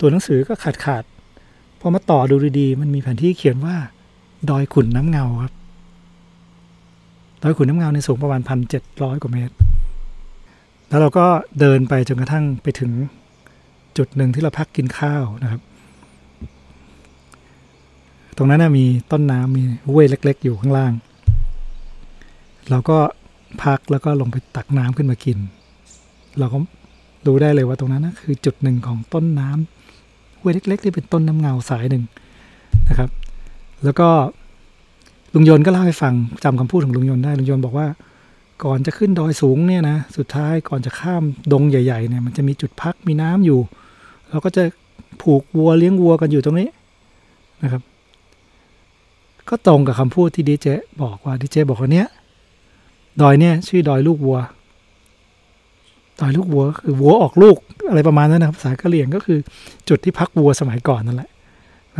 [0.00, 1.04] ตัวหนังสือก็ขาดขาด
[1.80, 3.76] พอมาต่อดูดีๆ มันมีแผนที่เขียนว่า
[4.50, 5.54] ดอยขุนน้ำเงาครับ
[7.42, 9.54] ดอยขุนน้ำเงาในสูงประมาณพันเจ็ดร้อยกว่าเมตร
[10.88, 11.26] แล้วเราก็
[11.60, 12.90] เดินไปจนกระทั่งไปถึง
[13.96, 15.60] จุดหนึ่งที่เราพักกินข้าวนะครับ
[18.36, 20.92] ตรงนั้นมีต้นน้ำมีห้วยเล็ก ๆ อยู่ข้างล่าง
[22.70, 22.98] เราก็
[23.64, 25.38] พักแล้วก็ลงไปตักน้ำขึ้นมากิน
[26.38, 26.58] เราก็
[27.26, 32.04] รู้ได้เลยว่าตรงนั้นนะคือจุดหนึ่งของต้นน้ำห้วยเล็ก ๆ ที่เป็นต้นน้ำเงาสายหนึ่ง
[32.88, 33.10] นะครับ
[33.84, 34.08] แล้วก็
[35.34, 37.86] ลุงยนก็เล่าให้ฟังจำคำพูดของลุงยนได้ลุงยนบอกว่า
[38.64, 41.22] ก่อนจะขึ้นดอยสูงเนี่ยนะสุดท้ายก่อนจะข้าม
[41.52, 43.60] ดงใหญ่ๆเนี่ยมันจะมีจุดพักมีน้ำอยู่
[44.30, 44.62] เราก็จะ
[45.22, 46.68] ผูกวัวเลี้ยงวัวกันอยู่ตรงนี้
[47.62, 47.82] นะครับ
[49.48, 50.66] ก็ตรงกับคำพูดที่ดีเจ
[51.02, 52.08] บอกว่าดีเจบอกว่าเนี้ย
[53.20, 54.38] ดอยเนี่ยชื่อดอยลูกวัว
[56.20, 57.56] ดอยลูกวัวคือวัวออกลูก
[57.88, 59.38] อะไรประมาณนั้นนะครับภาษากะเหรี่ยงก็คือ
[59.88, 61.30] จุดที่พักวัวสมัยก่อนนั่นแหละ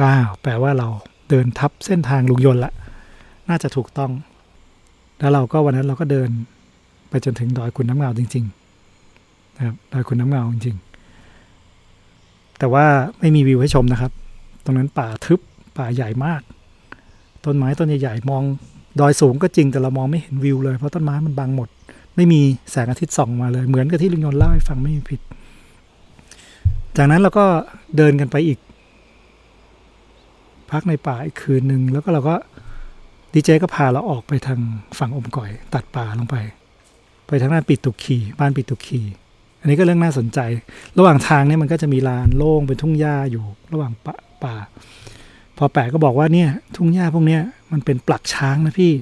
[0.02, 0.88] ว้าวแปลว่าเรา
[1.28, 2.72] เดินทับเส้นทางลุงยนต์ละ
[3.48, 4.10] น่าจะถูกต้อง
[5.18, 6.28] แล้วเราก็วันนั้นเราก็เดิน
[7.08, 8.44] ไปจนถึงดอยคุณน้ำเงาจริง
[9.00, 10.76] ๆ นะครับดอยคุณน้ำเงาจริง
[11.86, 12.84] ๆ แต่ว่า
[13.18, 14.12] ไม่มีวิวให้ชมนะครับ
[14.64, 15.40] ตรงนั้นป่าทึบ
[15.78, 16.40] ป่าใหญ่มาก
[17.44, 18.42] ต้นไม้ต้นใหญ่ๆมอง
[19.00, 21.68] ดอยสูงก็จริงแต่เรามองไม่เห็นวิวเลยเพราะต้นไม้มันบังหมด
[22.16, 25.20] ไม่มีแสงอาทิตย์ส่องมาเลย เหมือนกับที่ลุงยนต์เล่าให้ฟังไม่มีผิด
[26.96, 27.46] จากนั้นเราก็
[27.96, 28.58] เดินกันไปอีก
[30.70, 32.36] พักในป่าอีกคืนหนึ่งแล้วก็เราก็
[33.32, 34.60] ดีเจก็พาเราออกไปทาง
[34.98, 36.36] ฝั่งอมก่อย ตัดป่าลงไป
[37.26, 39.00] ไปทางด้านปิดตุกขีบ้านปิดตุกขี
[39.60, 40.38] อันนี้ก็เรื่องน่าสนใจ
[40.98, 44.54] ระหว่างทางเนี่ยมันก็จะมีลานโล่งเป็นทุ่งหญ้าอยู่ระหว่างป่าป่า
[45.56, 48.92] พอแปะก็บอกว่าเนี่ย ทุ่งหญ้าพวกเนี้ยมันเป็นปลักช้างนะพี่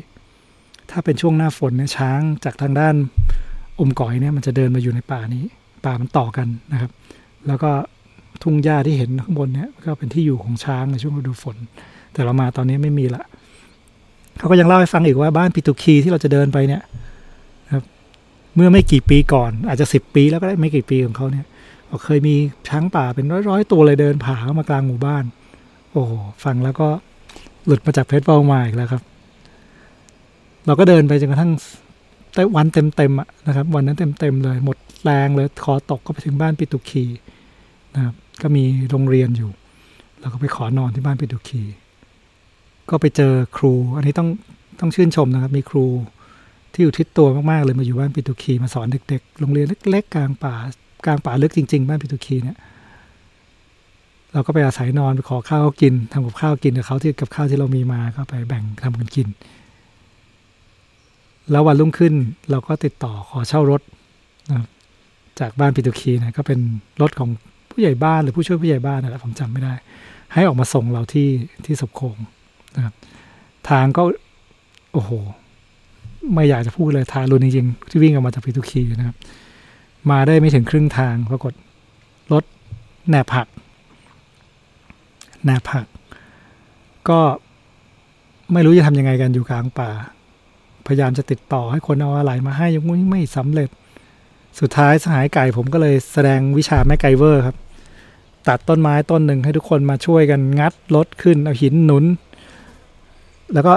[0.96, 2.94] ถ้าเป็นช่วงหน้าฝนเนี่ยช้างจากทางด้าน
[3.80, 5.44] อมก่อยเนี่ยมันจะเดินมาอยู่ในป่านี้
[5.84, 6.90] ป่ามันต่อกันนะครับ
[7.46, 7.70] แล้วก็
[8.42, 11.56] ทุ่งหญ้าที่เห็นข้างบนเนี่ยก็เป็นที่อยู่ของช้างในช่วงฤดูฝน
[12.12, 13.22] แต่เรามาตอนนี้ไม่มีละ
[14.38, 16.82] เขาก็ยังเล่าให้ฟังอีกว่าบ้านปิตุคีที่เราจะเดินไปเนี่ย
[17.74, 17.84] ครับ
[18.54, 21.46] เมื่อไม่กี่ปีก่อน อาจจะสิบปีแล้วก็ได้ไม่กี่ปีของเขาเนี่ย
[22.04, 22.34] เคยมี
[22.68, 25.24] ช้างป่าเป็นร้อยๆตัวเลยเดินผ่าเข้ามากลางหมู่บ้าน
[25.92, 26.04] โอ้
[26.44, 26.88] ฟังแล้วก็
[27.66, 29.02] หลุดมาจากเพชรเป้ามาอีกแล้วครับ
[30.66, 31.52] เราก็เดินไปจนกระทั่ง
[32.34, 37.04] แต่วันเต็มๆอะนะครับ วันนั้นเต็มๆเลย หมดแรงเลยคอตกก็ไปถึงบ้านปิตุคี
[37.94, 39.50] นะครับก็มีโรงเรียนอยู่
[40.20, 41.62] เราก็ไปขอนอนที่บ้านปิตุคี
[42.90, 44.28] ก็ไปเจอครู อันนี้ต้อง
[44.80, 45.86] ต้องชื่นชมนะครับ มีครู
[46.72, 50.54] ที่อยู่ทิศตัวมากๆเลยมาอยู่บ้านปิตุคีมาสอนเด็กๆ โรงเรียนเล็กๆกลางป่า
[51.06, 52.58] กลางป่าลึกจริง ๆ บ้านปิตุคีเนี่ย
[54.32, 59.28] เราก็ไปอาศัยนอนไปขอข้าวกินทำกับข้าวกินกับเขาที่กับข้าวที่เรามีมาก็ไปแบ่งทำกันกิน
[61.50, 62.14] แล้ววันรุ่งขึ้น
[62.50, 63.80] เราก็ติดต่อขอเช่ารถ
[64.52, 64.64] นะ
[65.40, 66.58] จากบ้านปิตุคีนะก็เป็น
[67.02, 67.30] รถของ
[67.70, 69.74] ผู้ใหญ่บ้านหรือผู้ช่วยผู้ใหญ่บ้านนะผมจำไม่ได้
[70.32, 71.28] ให้ออกมาส่งเราที่
[71.64, 72.16] ที่สบโคง
[72.76, 72.94] นะครับ
[73.68, 74.02] ทางก็
[74.92, 75.10] โอ้โห
[76.34, 79.16] ไม่อยากจะพูดเลยทารุณจริงๆที่วิ่งออกมาจากพิทุคีนะครับ
[80.10, 81.52] มาได้ไม่ถึงครึ่งทางปรากฏ
[82.32, 82.44] รถ
[83.08, 83.48] แหนบหัก
[85.44, 85.86] แหนบหัก
[87.08, 87.20] ก็
[88.52, 89.90] ไม่รู้จะทำยังไงกันอยู่กลางป่า
[90.86, 93.68] พยายามจะติดต่อให้คนเอาอะไรมาให้ยังไม่สำเร็จ
[94.60, 97.56] สุดท้ายสหายไก่ผมก็เลยแสดงวิชาแม่ไกเวอร์ครับ
[98.48, 102.04] ตัดต้นไม้ต้นหนึ่งให้ทุกคนมาช่วยกันงัดรถขึ้นเอาหินหนุน
[103.54, 103.74] แล้วก็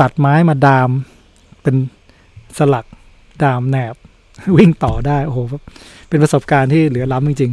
[0.00, 0.90] ตัดไม้มาดาม
[1.62, 1.76] เป็น
[2.58, 2.86] สลัก
[3.42, 3.94] ดามแหนบ
[4.56, 5.38] วิ่งต่อได้โอ้โห
[6.08, 7.52] เป็นประสบการณ์ที่เหลือล้ำจริง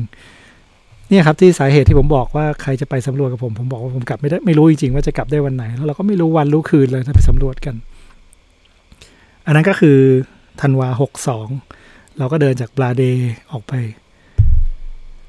[0.54, 7.76] ๆ เนี่ยครับที่สาเหตุที่ผมบอกว่าใครจะไปสำรวจกับผม ผมบอกว่าผมกลับไม่ได้ไม่รู้จริงๆว่าจะกลับได้วันไหน แล้วเราก็ไม่รู้วันรู้คืนเลยถ้าไปสำรวจกัน
[9.46, 9.98] อันนั้นก็คือ
[10.62, 11.48] ธันวาหกสอง
[12.18, 13.04] เราก็เดินจากบลาเด
[13.52, 13.74] ออกไป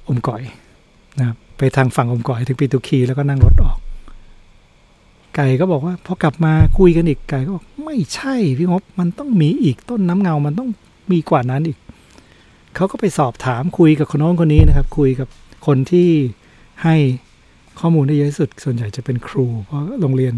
[0.09, 0.43] อมก่อย
[1.19, 3.79] นะครับไปทางฝั่งอมก่อยถึงปีตุคีแล้วก็นั่งรถออก
[5.37, 10.69] ไก่ก็บอกว่าพอกลับมาคุยกันอีกไก่ก็บอกไม่ใช่พี่งบมันต้องมีอีกต้นน้ำเงา มันต้อง
[11.11, 11.79] มีกว่านั้นอีก
[12.75, 15.29] เขาก็ไปสอบถามคุยกับคนน้นคนนี้นะครับ คุยกับ
[15.67, 16.11] คนที่
[16.85, 16.97] ให้
[17.81, 20.35] ข้อมูลได้เยอะที่สุด ส่วนใหญ่จะเป็นครู เพราะโรงเรียน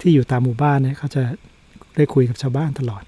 [0.00, 1.22] ที่อยู่ตามหมู่บ้านเนี่ยเขาจะ
[1.96, 3.02] ได้คุยกับชาวบ้านตลอด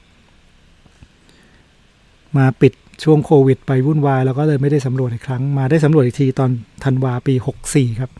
[2.36, 2.72] มาปิด
[3.04, 6.50] ช่วงโควิด ไปวุ่นวายแล้วก็เลยไม่ได้สำรวจอีกครั้ง มาได้สำรวจอีกทีตอน
[6.84, 8.10] ธันวาปีหกสี่ครับ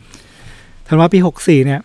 [0.87, 1.81] ธันวาปีหกสี่เนี่ย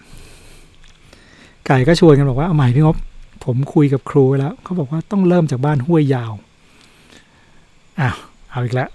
[1.66, 2.96] ไก่ก็ชวนกันบอกว่าเอาใหม่พี่งบ
[3.44, 6.32] ผมคุยกับครูแล้วเขาบอกว่าต้องเริ่มจากบ้านห้วยยาว
[8.00, 8.16] อ้าว
[8.50, 8.90] เอาอีกแล้ว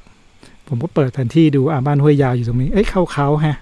[0.67, 3.57] ผมก็เปิดแผนที่ดูอ่าบ้านห้วยยาวอยู่ตรงนี้ เอ้ยเขาเขาฮะ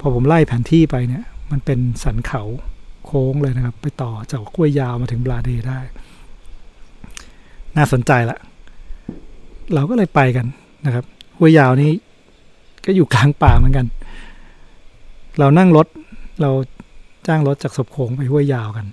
[0.00, 2.42] พอผมไล่แผนที่ไปเนี่ย มันเป็นสันเขา
[3.06, 5.80] โค้งเลยนะครับ ไปต่อจากห้วยยาวมาถึงบลาเดได้
[7.76, 8.38] น่าสนใจละ
[9.74, 10.46] เราก็เลยไปกัน
[10.86, 11.04] นะครับ
[11.38, 11.92] ห้วยยาวนี้
[12.86, 13.86] ก็อยู่กลางป่าเหมือนกัน
[15.38, 15.86] เรานั่งรถ
[16.40, 16.50] เรา
[17.26, 18.86] จ้างรถจากศพโขงไปห้วยยาวกัน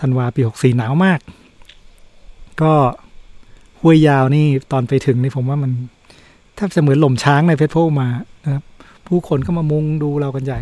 [0.00, 1.20] ธันวาปีหกสี่หนาวมาก
[2.62, 2.72] ก็
[3.80, 5.72] ห้วยยาวนี่ตอนไปถึงนี่ผมว่ามัน
[6.54, 8.08] แทบจะเหมือนหล่มช้างในเพชรโพมา
[8.44, 8.64] นะครับ
[9.06, 10.60] ผู้คนก็มามุงดูเรากันใหญ่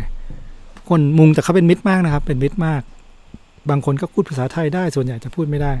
[0.89, 2.81] คนมุงแต่เขาเป็นมิตรมากนะครับ เป็นมิตรมาก
[3.69, 5.73] บางคนก็พูดภาษาไทยได้ ส่วนใหญ่จะพูดไม่ได้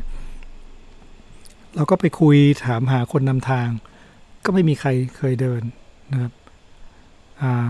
[1.75, 3.67] เราก็ไปคุยถามหาคนนำทาง
[4.45, 5.61] ก็ไม่มีใครเคยเดิน
[6.11, 6.33] นะครับ
[7.41, 7.67] อ่า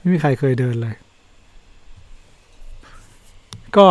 [0.00, 0.94] ไม่มีใครเคยเดินเลย
[3.76, 3.86] ก็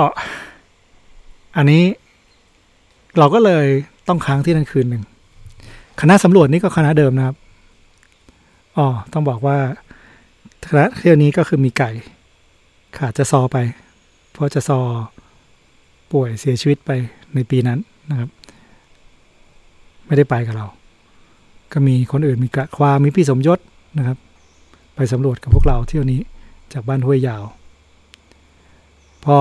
[1.57, 1.83] อันนี้
[3.17, 3.65] เราก็เลย
[4.07, 5.03] ต้องค้างที่นั่นคืนหนึ่ง
[6.01, 7.35] คณะสำรวจนี่ก็คณะเดิมนะครับ
[8.77, 9.57] อ๋อต้องบอกว่า
[10.67, 11.91] คณะเที่ยวนี้ก็คือมีไก่
[12.97, 13.57] ขาดจะซอไป
[14.31, 14.79] เพราะจะซอ
[16.11, 16.91] ป่วยเสียชีวิตไป
[17.35, 18.29] ในปีนั้นนะครับ
[20.05, 20.67] ไม่ได้ไปกับเรา
[21.73, 23.59] ก็มีคนอื่นมีกระความมีพี่สมยศ
[23.97, 24.17] นะครับ
[24.95, 26.19] ไปสำรวจกับพวกเราเที่ยวนี้
[26.73, 27.43] จากบ้านห้วยยาว
[29.25, 29.37] พอ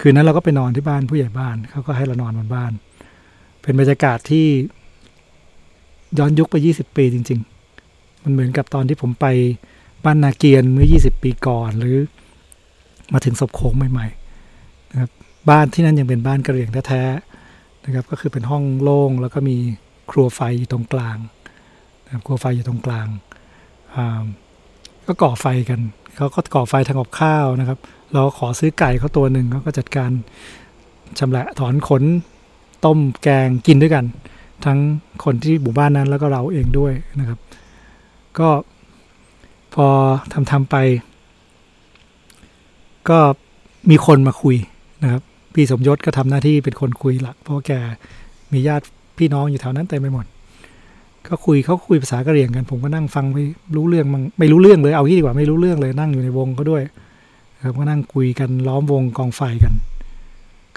[0.00, 2.72] คืนนั้นเราก็ไปนอนที่บ้านผู้ใหญ่บ้านเขาก็ให้เรานอนบนบ้าน
[3.62, 4.46] เป็นบรรยากาศที่
[6.18, 7.57] ย้อนยุคไปยี่สิบปีจริง ๆ
[8.22, 9.26] มันเหมือนกับตอนที่ผมไป
[10.04, 11.96] บ้านนาเกียนเมื่อยี่สิบปีก่อน หรือ
[13.12, 15.10] มาถึงศพโขงใหม่ๆนะครับ
[15.50, 19.56] บ้านที่นั่นยังเป็นบ้านกระเหรี่ยงแท้ๆนะครับ ก็คือเป็นห้องโล่งแล้วก็มี
[20.10, 21.18] ครัวไฟอยู่ตรงกลาง
[22.04, 23.06] นะครับครัวไฟอยู่ตรงกลาง
[25.06, 25.80] ก็ก่อไฟกัน
[26.16, 27.78] เขาก็ก่อไฟทางอบข้าวนะครับ
[28.12, 30.10] เราขอซื้อไก่เขาตัวหนึ่งเขาก็จัดการ
[31.18, 32.02] ชำละถอนขน
[32.84, 34.04] ต้มแกงกินด้วยกัน
[34.64, 34.78] ทั้ง
[35.24, 37.38] คนที่หมู่บ้านนั้นแล้วก็เราเองด้วยนะครับ
[38.38, 38.48] ก็
[39.74, 39.86] พอ
[40.32, 40.76] ทำทำไป
[43.10, 43.18] ก็
[43.90, 44.56] มีคนมาคุย
[45.02, 45.22] นะครับ
[45.54, 47.72] พี่สมยศก็ทำหน้าที่เป็นคนคุยหลัก เพราะแก
[48.52, 48.84] มีญาติ
[49.18, 50.26] พี่น้องอยู่แถวนั้นเต็มไปหมด
[51.26, 53.44] ก็คุยเขาคุยภาษากะเหรี่ยงกัน ผมก็นั่งฟังไม่
[53.76, 56.82] รู้เรื่องมังไม่รู้เรื่องเลยเอาที่ดีกว่าไม่รู้เรื่องเลยนั่งอยู่ในวงก็ด้วย
[57.64, 59.74] ครับก็นั่งคุยกันล้อมวงกองไฟกัน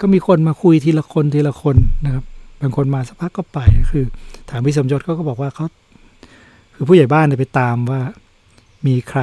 [0.00, 2.24] ก็มีคนมาคุยทีละคนทีละคนนะครับ
[2.60, 3.58] บางคนมาสักพักก็ไป
[3.90, 4.04] คือ
[4.50, 5.66] ถามพี่สมยศเขาก็บอกว่าเขา
[6.74, 8.00] คือผู้ใหญ่บ้านไปตามว่า
[8.86, 9.20] มีใคร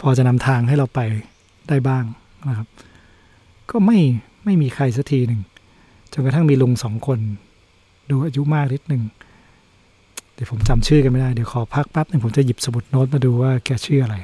[0.00, 1.00] พอจะนำทางให้เราไป
[1.68, 2.04] ได้บ้าง
[2.48, 2.68] นะครับ
[3.70, 3.98] ก็ไม่
[4.44, 5.40] ไม่มีใครสักทีหนึ่ง
[6.12, 7.18] จนกระทั่งมีลุงสองคน
[8.10, 9.02] ดูอายุมากนิดหนึ่ง
[10.34, 14.16] เดี๋ยวผมจำชื่อกันไม่ได้ เดี๋ยวขอพักแป๊บหนึ่งผมจะหยิบสมุดโน้ตมาดูว่าแกชื่ออะไร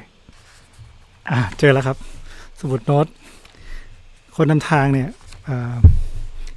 [1.31, 1.97] อ่าเจอแล้วครับ
[2.59, 3.07] สมุดโน้ต
[4.35, 5.09] คนนำทางเนี่ย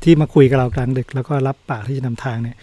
[0.02, 2.56] ที่มาคุยกับเรากลางดึก แล้วก็รับปากที่จะนำทางเนี่ย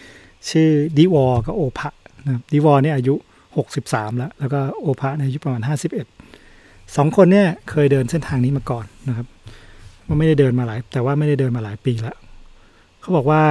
[0.50, 1.90] ชื่อดิวอกับโอภะ
[2.24, 3.14] นะครับดิวอเนี่ยอายุ
[3.56, 6.06] หกสิบสามแล้ว แล้วก็โอภะเนี่ยอายุประมาณห้าสิบเอ็ด
[6.96, 9.26] สองคนเนี่ยเคยเดินเส้นทางนี้มาก่อนนะครับ
[10.06, 12.16] ว่าไม่ได้เดินมาหลาย แต่ว่าไม่ได้เดินมาหลายปีแล้ว
[13.00, 13.42] เขาบอกว่า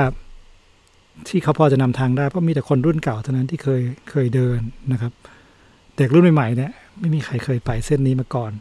[1.27, 4.59] ที่เขาพอจะนำทางได้เพราะมีแต่คนรุ่นเก่าเท่านั้นที่เคยเคยเดิน
[4.91, 5.11] นะครับ
[5.97, 8.51] เด็กรุ่นใหม่ๆเนี่ยไม่มีใครเคยไปเส้นนี้มาก่อน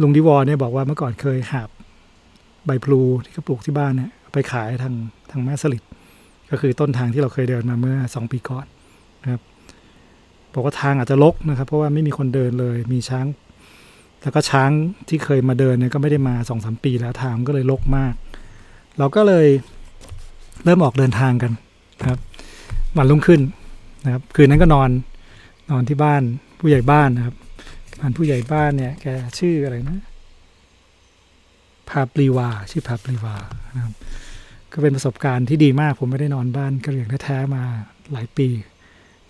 [0.00, 1.68] ลุงดิวอเนี่ยบอกว่าเมื่อก่อนเคยหาบ
[2.66, 4.94] ใบพลูที่เขาปลูกที่บ้านเนี่ยไปขายทาง
[5.30, 5.82] ทางแม่สลิด
[6.50, 8.66] ก็คือต้นทางที่เราเคยเดินมาเมื่อสองปีก่อน
[9.22, 9.40] นะครับ
[10.54, 13.26] บอกว่าทางอาจจะลกนะครับ เพราะว่าไม่มีคนเดินเลย มีช้าง
[14.22, 14.70] แล้วก็ช้าง
[15.08, 18.14] ที่เคยมาเดินเนี่ยก็ไม่ได้มาสองสามปีแล้วทางก็เลยลกมาก
[18.98, 19.46] เราก็เลย
[20.64, 21.52] เริ่มออกเดินทางกัน
[22.00, 22.18] นะครับ
[22.96, 23.40] วันรุ่งขึ้น
[24.04, 24.90] นะครับ คืนนั้นก็นอน
[25.70, 26.22] นอนที่บ้าน
[26.58, 27.34] ผู้ใหญ่บ้านนะครับ
[27.98, 29.06] บ้านผู้ใหญ่บ้านเนี่ยแก
[29.38, 29.98] ชื่ออะไรนะ
[31.88, 33.36] พาปลีวา ชื่อพาปลีวา
[33.74, 33.92] นะครับ
[34.76, 37.62] ก็เป็นประสบการณ์ที่ดีมาก ผมไม่ได้นอนบ้านกระเหรี่ยงแท้ๆมา
[38.12, 38.48] หลายปี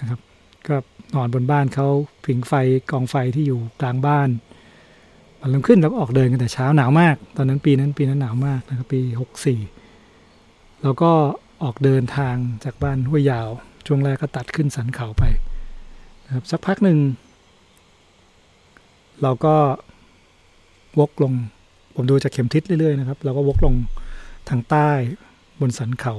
[0.00, 0.20] นะครับ
[0.68, 0.76] ก็
[1.14, 1.88] นอนบนบ้านเขา
[2.26, 2.52] ผิงไฟ
[2.90, 4.28] กองไฟที่อยู่กลางบ้าน
[5.40, 9.60] วันรุ่งขึ้นเราก็ออกเดินกันแต่เช้าหนาวมาก ตอนนั้นปีนั้นปีนั้นหนาวมากนะครับปีหกสี่
[10.82, 11.12] เราก็
[11.62, 13.48] ออกเดินทางจากบ้านห้วยยาว
[13.86, 15.24] ช่วงแรกก็ตัดขึ้นสันเขาไป
[16.26, 16.98] นะครับสักพักหนึ่ง
[19.22, 19.56] เราก็
[21.00, 21.32] วกลง
[21.94, 23.74] ผมดูจากเข็มทิศเรื่อยๆนะครับ เราก็วกลง
[24.48, 24.90] ทางใต้
[25.60, 26.14] บนสันเขา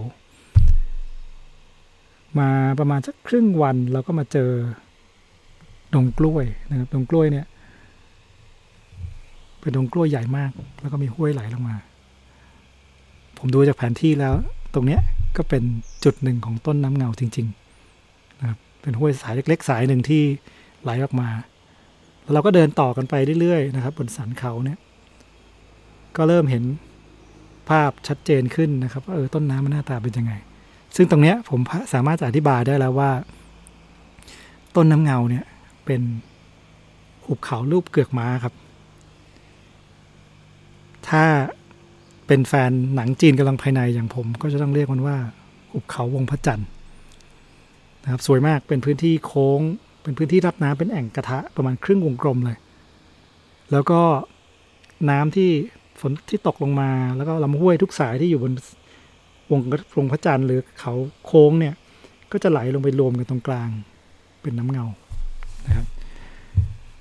[2.39, 4.49] มาประมาณสักครึ่งวันเราก็มาเจอ
[5.93, 7.45] ดงกล้วยนะครับดงกล้วยเนี่ย
[9.61, 11.75] เป็นดงกล้วยใหญ่มาก แล้วก็มีห้วยไหลลงมา
[13.37, 14.33] ผมดูจากแผนที่แล้ว
[14.73, 15.01] ตรงเนี้ย
[15.37, 15.63] ก็เป็น
[16.03, 17.47] จุดหนึ่งของต้นน้ำเงาจริง
[17.93, 20.21] ๆ นะครับ เป็นห้วยสายเล็ก ๆ สายหนึ่งที่
[20.83, 21.29] ไหลออกมา
[22.23, 24.79] แล้วเราก็เดินต่อกันไปเรื่อยๆนะครับ บนสันเขาเนี่ย
[26.17, 26.63] ก็เริ่มเห็น
[27.69, 30.33] ภาพชัดเจนขึ้นนะครับว่าเออต้นน้ำมันหน้าตาเป็นยังไง
[30.95, 31.59] ซึ่งตรงเนี้ยผม
[31.93, 33.11] สามารถจะอธิบายได้แล้วว่า
[34.75, 35.45] ต้นน้ำเงาเนี่ย
[35.85, 36.01] เป็น
[37.25, 38.53] หุบเขารูปเกือกม้าครับ
[41.09, 41.25] ถ้า
[42.27, 45.17] เป็นแฟนหนังจีนกำลังภายในอย่างผม ก็จะต้องเรียกมันว่า
[45.71, 46.67] หุบเขาวงพระจันทร์
[48.03, 49.61] นะครับสวยมากเป็นพื้นที่โค้ง
[50.03, 52.57] เป็นพื้นที่รับน้ำเป็นแอ่งกระทะประมาณครึ่งวงกลมเลย
[53.71, 54.01] แล้วก็
[55.09, 55.49] น้ำที่
[56.01, 58.53] ฝนที่ตกลงมาแล้วก็ลำห้วยทุกสายที่อยู่บน
[59.51, 59.61] วง
[59.97, 60.93] วงพระจันทร์หรือเขา
[61.25, 61.73] โค้งเนี่ย
[62.31, 63.69] ก็จะไหลลงไปรวมกันตรงกลาง
[64.41, 64.85] เป็นน้ำเงา
[65.65, 65.85] นะครับ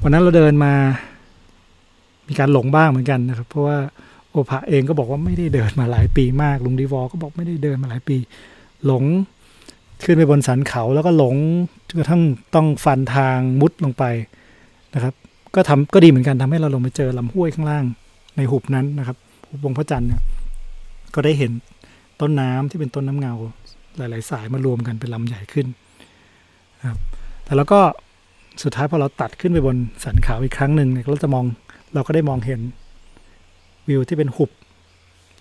[0.03, 0.73] วันนั้นเราเดินมา
[2.29, 3.79] มีการหลงบ้างเหมือนกันนะครับ เพราะว่า
[4.31, 8.17] โอภะเองก็บอกว่าไม่ได้เดินมาหลายปีมากลุงดีวอก็บอกไม่ได้เดินมาหลายปี
[8.87, 9.05] หลง
[10.05, 11.37] ขึ้นไปบนสันเขาแล้วก็หลง
[11.89, 12.23] จนกระทั่ง
[12.55, 14.05] ต้องฟันทางมุดลงไป
[14.95, 15.15] นะครับ
[15.55, 17.85] ก็ทำก็ดีเหมือนกันทำให้เราลงไปเจอลำห้วยข้างล่าง
[18.37, 19.17] ในหุบนั้นนะครับ
[19.49, 20.23] หุบวงพระจันทร์เนี่ย
[21.15, 21.53] ก็ได้เห็น
[22.21, 23.35] ต้นน้ำที่เป็นต้นน้ำเงา
[23.97, 25.67] หลาย ๆ สายมารวมกันเป็นลำใหญ่ขึ้น
[26.81, 26.99] นะครับ
[27.45, 27.81] แต่แล้วก็
[28.63, 31.45] สุดท้ายพอเราตัดขึ้นไปบนสันเขาอีกครั้งหนึ่งเนี่ยเราจะมอง
[31.95, 32.61] เราก็ได้มองเห็น
[33.89, 34.51] วิวที่เป็นหุบ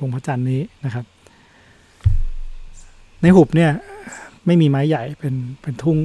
[0.01, 1.05] วงพระจันทร์นี้นะครับ
[3.21, 3.71] ในหุบเนี่ย
[4.45, 5.97] ไม่มีไม้ใหญ่เป็นเป็นทุ่ง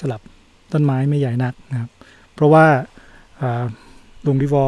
[0.00, 0.20] สลับ
[0.72, 1.90] ต้นไม้ไม่ใหญ่นักนะครับ
[2.34, 2.64] เพราะว่า
[4.26, 4.66] ลุงดิวอ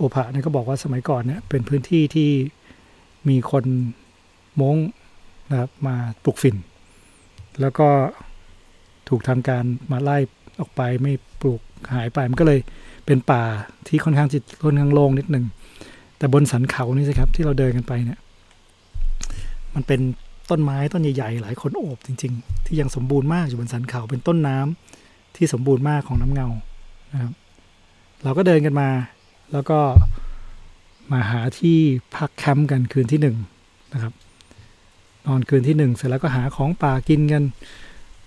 [0.00, 2.30] โอภะเนี่ยก็บอกว่าสมัยก่อนเนี่ยเป็นพื้นที่ที่
[3.28, 3.64] มีคน
[4.60, 4.76] มง
[5.50, 6.56] นะครับมาปลูกฝิ่น
[7.60, 7.88] แล้วก็
[9.08, 10.18] ถูกทางการมาไล่
[10.60, 11.60] ออกไปไม่ปลูก
[11.94, 12.60] หายไปมันก็เลย
[13.06, 13.42] เป็นป่า
[13.88, 15.44] ที่ค่อนข้างจิตค่อนข้างโล่งนิดหนึ่ง
[16.18, 18.20] แต่บนสันเขานี่สิครับที่เราเดินกันไปเนี่ย
[19.74, 20.00] มันเป็น
[20.50, 26.48] ต้นไม้ต้นใหญ่ๆหลายคนโอบจริง ๆ ที่ยังสมบูรณ์มากอยู่บนสันเขาเป็นต้นน้ำที่สมบูรณ์มากของน้ำเงา
[27.12, 27.32] นะครับ
[28.24, 28.88] เราก็เดินกันมา
[29.52, 29.78] แล้วก็
[31.12, 31.78] มาหาที่
[32.14, 33.36] พักแคมป์กันคืนที่หนึ่ง
[33.92, 34.12] นะครับ
[35.26, 37.42] นอนคืนที่หนึ่งเสร็จแล้วก็หาของป่ากินกัน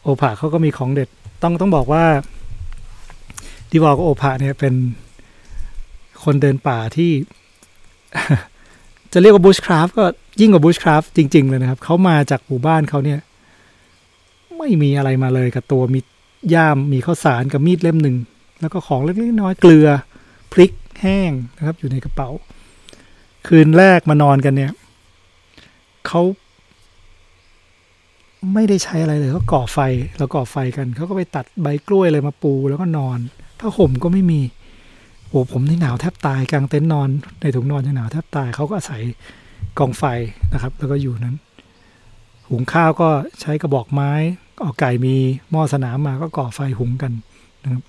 [0.02, 1.10] โอภาเขาก็มีของเด็ด
[1.44, 2.04] ต้องต้องบอกว่า
[3.72, 4.74] ดีวอลกับโอภาเนี่ยเป็น
[6.24, 7.12] คนเดินป่าที่
[9.14, 10.06] จะเรียกว่าบูชคราฟก็
[10.42, 13.20] ยิ่งกว่าบูชคราฟจริง ๆ เลยนะครับ เขามาจากหมู่บ้านเขาเนี่ย
[14.58, 16.00] ไม่มีอะไรมาเลยกับตัวมี
[16.54, 18.16] ย่ามมีข้าวสารกับมีดเล่มหนึ่ง
[18.62, 19.88] แล้วก็ของเล็กๆน้อยเกลือ
[20.52, 20.72] พริก
[21.02, 22.30] แห้งนะครับ อยู่ในกระเป๋า
[23.48, 24.72] คืนแรกมานอนกันเนี่ย
[26.08, 26.22] เขา
[28.54, 29.80] ไม่ได้ใช้อะไรเลยเขาก่อไฟ
[30.18, 33.20] เราก่อไฟกันเขาก็ไปตัดใบกล้วยเลยมาปูแล้วก็นอน
[33.60, 34.42] ผ้าห่มก็ไม่มี
[35.28, 37.10] โอ้ผมนี่หนาวแทบตายกลางเต็นท์นอน
[37.42, 39.02] ในถุงนอนยังหนาวแทบตายเขาก็อาศัย
[39.80, 40.04] กองไฟ
[40.54, 41.38] นะครับ แล้วก็อยู่นั้น
[42.50, 43.10] หุงข้าวก็
[43.42, 44.12] ใช้กระบอกไม้
[44.64, 45.16] ออกไก่มี
[45.52, 47.12] หม้อสนามมาก็ก่อไฟหุงกัน
[47.64, 47.84] นะครับ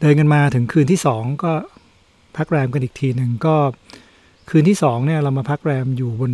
[0.00, 1.52] เดินกันมาถึงคืนที่สองก็
[2.36, 3.54] พักแรมกันอีกทีหนึ่งก็
[4.50, 6.32] คืนที่สองเนี่ยเรามาพักแรมอยู่บน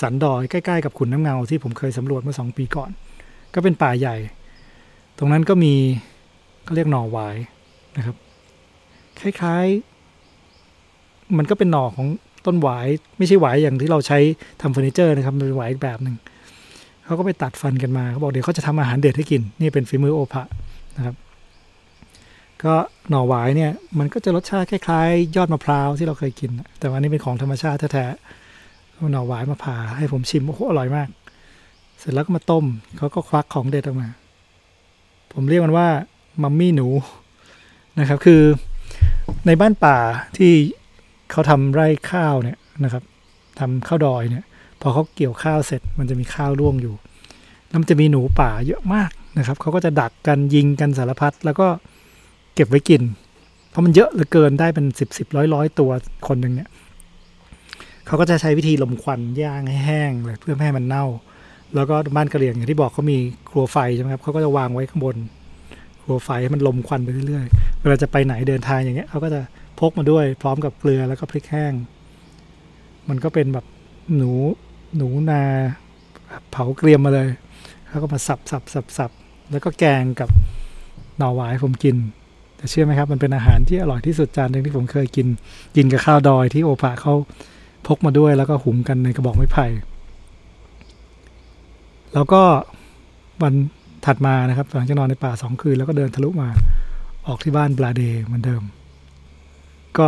[0.00, 2.90] สันดอยใกล้ๆกับขุนน้ำเงาที่ผมเคยสำรวจเมื่อสองปีก่อน
[3.54, 4.16] ก็เป็นป่าใหญ่
[5.18, 5.74] ตรงนั้นก็มี
[6.64, 7.36] เขาเรียกหน่อหวาย
[7.96, 8.16] นะครับ
[9.20, 12.06] คล้ายๆ มันก็เป็นหน่อของ
[12.46, 12.86] ต้นหวาย
[13.18, 14.18] ไม่ใช่หวายอย่างที่เราใช้
[14.62, 16.16] ทำเฟอร์นิเจอร์นะครับเป็นหวายอีกแบบหนึ่ง
[17.04, 20.44] เขาก็ไปตัดฟันกันมาเขาบอกเดี๋ยวเขาจะทำอาหารเด็ดให้กิน นี่เป็นฝีมือโอภะ
[20.96, 21.14] นะครับ
[22.64, 22.74] ก็
[23.08, 26.50] หน่อหวายเนี่ยมันก็จะรสชาติคล้ายๆ ยอดมะพร้าวที่เราเคยกิน
[26.80, 31.08] แต่ว่านี่เป็นของธรรมชาติแท้ๆหน่อหวายมาผ่าให้ผมชิมโอ้โหอร่อยมาก
[31.98, 32.64] เสร็จแล้วก็มาต้ม
[32.96, 34.08] เขาก็ควักของเด็ดออกมา
[35.32, 35.88] ผมเรียกมันว่า
[36.42, 36.88] มัมมี่หนู
[38.00, 38.42] นะครับ คือ
[39.46, 39.98] ในบ้านป่า
[40.36, 40.52] ที่
[41.30, 43.02] เขาทำไร่ข้าวเนี่ยนะครับ
[43.58, 44.44] ทำข้าวดอยเนี่ย
[44.80, 46.94] พอเขาเกี่ยวข้าวเสร็จมันจะมีข้าวร่วงอยู่
[47.68, 53.02] แล้วมันจะมีหนูป่าเยอะมากนะครับเขาก็จะดักกันยิงกันสารพัดแล้วก็เก็บไว้กิน
[53.70, 55.90] เพราะมันเยอะเหลือเกินได้เป็นสิบสิบร้อยร้อยตัว
[56.28, 56.68] คนหนึ่งเนี่ย
[58.06, 61.06] เขาก็จะใช้วิธีลมควันย่างให้แห้งเลยเพื่อไม่ให้มันเน่า
[61.74, 63.18] แล้วก็บ้านกระเหรี่ยงอย่างที่บอกเขามี
[63.50, 65.16] ครัวไฟใช่ไหมครับเขาก็จะวางไว้ข้างบน
[66.02, 69.40] ครัวไฟให้มันลมควันไปเรื่อยๆเวลาจะไปไหนเดินทางอย่างเงี้ยเขาก็จะ
[69.80, 71.72] พกมาด้วยพร้อมกับเกลือแล้วก็พริกแห้ง
[73.08, 73.64] มันก็เป็นแบบ
[74.16, 74.32] หนู
[74.96, 75.42] หนูนา
[76.50, 77.28] เผาเกรียมมาเลย
[77.88, 79.10] เขาก็มาสับสับสับสับ
[79.50, 80.28] แล้วก็แกงกับ
[81.18, 81.96] หน่อหวายผมกิน
[82.60, 85.26] แต่เชื่อไหมครับ มันเป็นอาหารที่อร่อยที่สุดจานหนึ่งที่ผมเคยกิน
[85.76, 87.14] กินกับข้าวดอยที่โอภาเขา
[87.86, 89.66] พกมาด้วยแล้วก็หุงกันในกระบอกไม้ไผ่
[92.14, 92.42] แล้วก็
[93.42, 93.54] วัน
[94.06, 96.48] ถัดมานะครับหลังจากนอนในป่าสองคืนแล้วก็เดินทะลุมา
[97.26, 98.62] ออกที่บ้านบลาเดเหมือนเดิม
[99.98, 100.06] ก็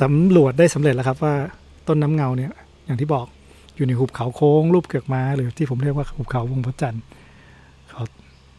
[0.00, 1.34] สำรวจได้สำเร็จแล้วครับว่า
[1.88, 2.52] ต้นน้ำเงาเนี่ย
[2.86, 3.26] อย่างที่บอก
[3.76, 7.02] อยู่ในหุบเขาโค้ง รูปเกือกม้า หรือที่ผมเรียกว่าหุบเขาวงพระจันทร์
[7.90, 8.02] เขา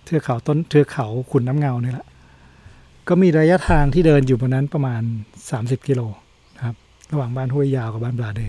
[0.05, 2.05] เทือกเขาต้นเทือกเขาขุนน้ำเงาเนี่ยแหละ
[3.07, 5.01] ก็มีระยะทางที่เดินอยู่บนนั้นประมาณ
[5.45, 6.01] 30 กิโล
[6.55, 6.75] นะครับ
[7.11, 8.41] ระหว่างบ้านห้วยยาวกับบ้านบลาเด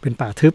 [0.00, 0.54] เป็นป่าทึบ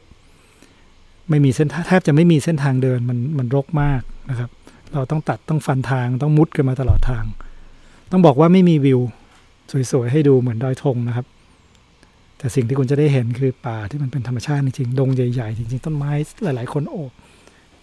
[1.29, 4.49] ไม่มีเส้นแทบจะไม่มีเส้นทางเดินมันมันรกมากนะครับ
[4.93, 7.25] เราต้องตัดต้องฟันทางต้องมุดกันมาตลอดทาง
[8.11, 8.99] ต้องบอกว่าไม่มีวิว
[9.91, 11.25] สวยๆให้ดูเหมือนดอยธงนะครับ
[12.38, 16.11] แต่สิ่งที่คุณจะได้เห็นคือป่าที่มันเป็นธรรมชาติจริงๆดงใหญ่ๆจริงๆต้นไม้
[16.43, 17.11] หลาย ๆ คนโอบ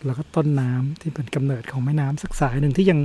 [0.07, 2.99] แล้วก็ต้นน้ำที่เป็นกำเนิดของแม่น้ำสักสายหนึ่งที่ยัง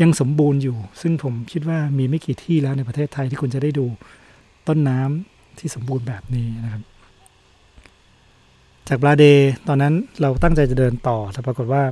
[0.00, 3.86] ยังสมบูรณ์อยู่ ซึ่งผมคิดว่ามีไม่กี่ที่แล้วในประเทศไทยที่คุณจะได้ดู
[4.68, 6.82] ต้นน้ำที่สมบูรณ์แบบนี้นะครับ
[8.88, 9.24] จากบราเด
[9.68, 11.82] ตอนนั้นเราตั้งใจจะเดินต่อแต่ปรากฏว่า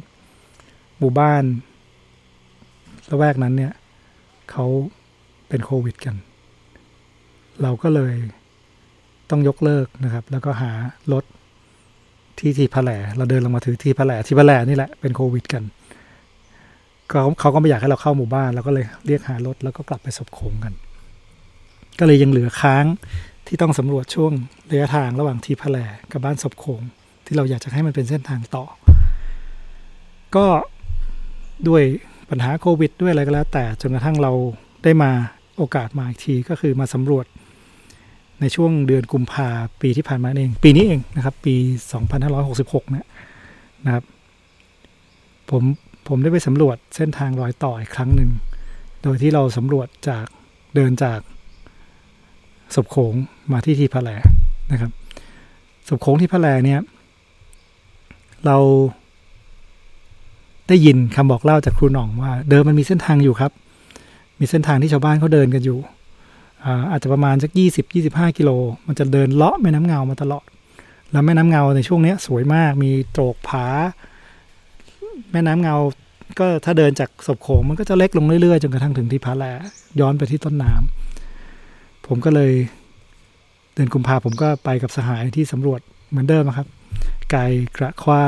[0.99, 1.43] หมู่บ้าน
[3.11, 3.73] ละแวกนั้นเนี่ย
[4.51, 4.67] เขา
[5.49, 6.17] เป็นโควิดกัน
[7.63, 8.15] เราก็เลย
[9.31, 10.73] ต้องยกเลิกนะครับ แล้วก็หา
[11.13, 11.25] รถ
[12.39, 15.63] ที่ทีพะแหลเราเดินลงมาถือทีพะแหลทีพะแหลนี่แหละเป็นโควิดกัน
[17.11, 20.73] เขาเขาก็ไม่อยากให้เราเข้าหมู่บ้านเราก็เลยเรียกหารถแล้วก็กลับไปศพโขงกัน
[21.99, 22.85] ก็เลยยังเหลือค้าง
[23.47, 24.33] ที่ต้องสำรวจช่วง
[24.71, 25.79] ระยะทางระหว่างทีพะแล
[26.13, 26.83] กับบ้านศพโขง
[27.27, 28.65] ที่เราอยากจะให้มันเป็นเส้นทางต่อ
[30.37, 30.47] ก็
[31.69, 31.83] ด้วย
[32.31, 34.33] ปัญหาโควิด ด้วยอะไรก็แล้ว แต่จนกระทั่งเรา
[34.85, 35.11] ได้มา
[35.59, 37.27] โอกาสมาอีกทีก็คือมาสำรวจ
[38.41, 39.49] ในช่วงเดือนกุมภา
[39.81, 41.55] ปีที่ผ่านมาเอง ปีนี้เองนะครับ ปี
[42.25, 43.07] 2566 เนี่ย
[43.85, 44.05] นะครับ
[45.51, 45.63] ผม
[46.09, 48.31] ผมได้ไปสำรวจเส้นทางรอยต่ออีกครั้งหนึ่ง
[49.03, 50.27] โดยที่เราสำรวจจาก
[50.75, 51.21] เดินจาก
[52.75, 53.15] ศพโขง
[53.53, 54.11] มาที่ที่พะแล
[54.73, 54.91] นะครับ
[55.89, 56.81] ศพโขงที่พะแลเนี่ย
[58.47, 58.57] เรา
[60.69, 63.53] ได้ยินคำบอกเล่าจากครูหน่องว่า เดิมมันมีเส้นทางอยู่ครับ
[64.41, 65.79] มีเส้นทางที่ชาวบ้านเขาเดินกันอยู่
[66.91, 68.51] อาจจะประมาณสักยี่สิบยี่สิบห้ากิโล
[68.87, 70.45] มันจะเดินเลาะแม่น้ำเงามาตลอด
[71.11, 73.67] แล้วแม่น้ำเงาในช่วงนี้สวยมากมีโตกผา
[75.33, 75.77] แม่น้ำเงา
[76.39, 79.45] ก็ถ้าเดินจากศพโขงมันก็จะเล็กลงเรื่อยๆจนกระทั่งถึงที่พาแล
[80.01, 82.53] ย้อนไปที่ต้นน้ำผมก็เลย
[83.75, 86.67] เดือนกุมภาผมก็ไปกับสหายที่สำรวจเหมือนเดิมครับ
[87.31, 87.45] ไก่
[87.77, 88.23] กระควา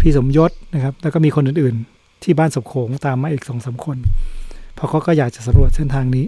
[0.00, 3.96] พี่สมยศนะครับ แล้วก็มีคนอื่นๆ ที่บ้านศพโขงตามมาอีกสองสาคน
[4.74, 6.26] เพราะเขาก็อยากจะสำรวจเส้นทางนี้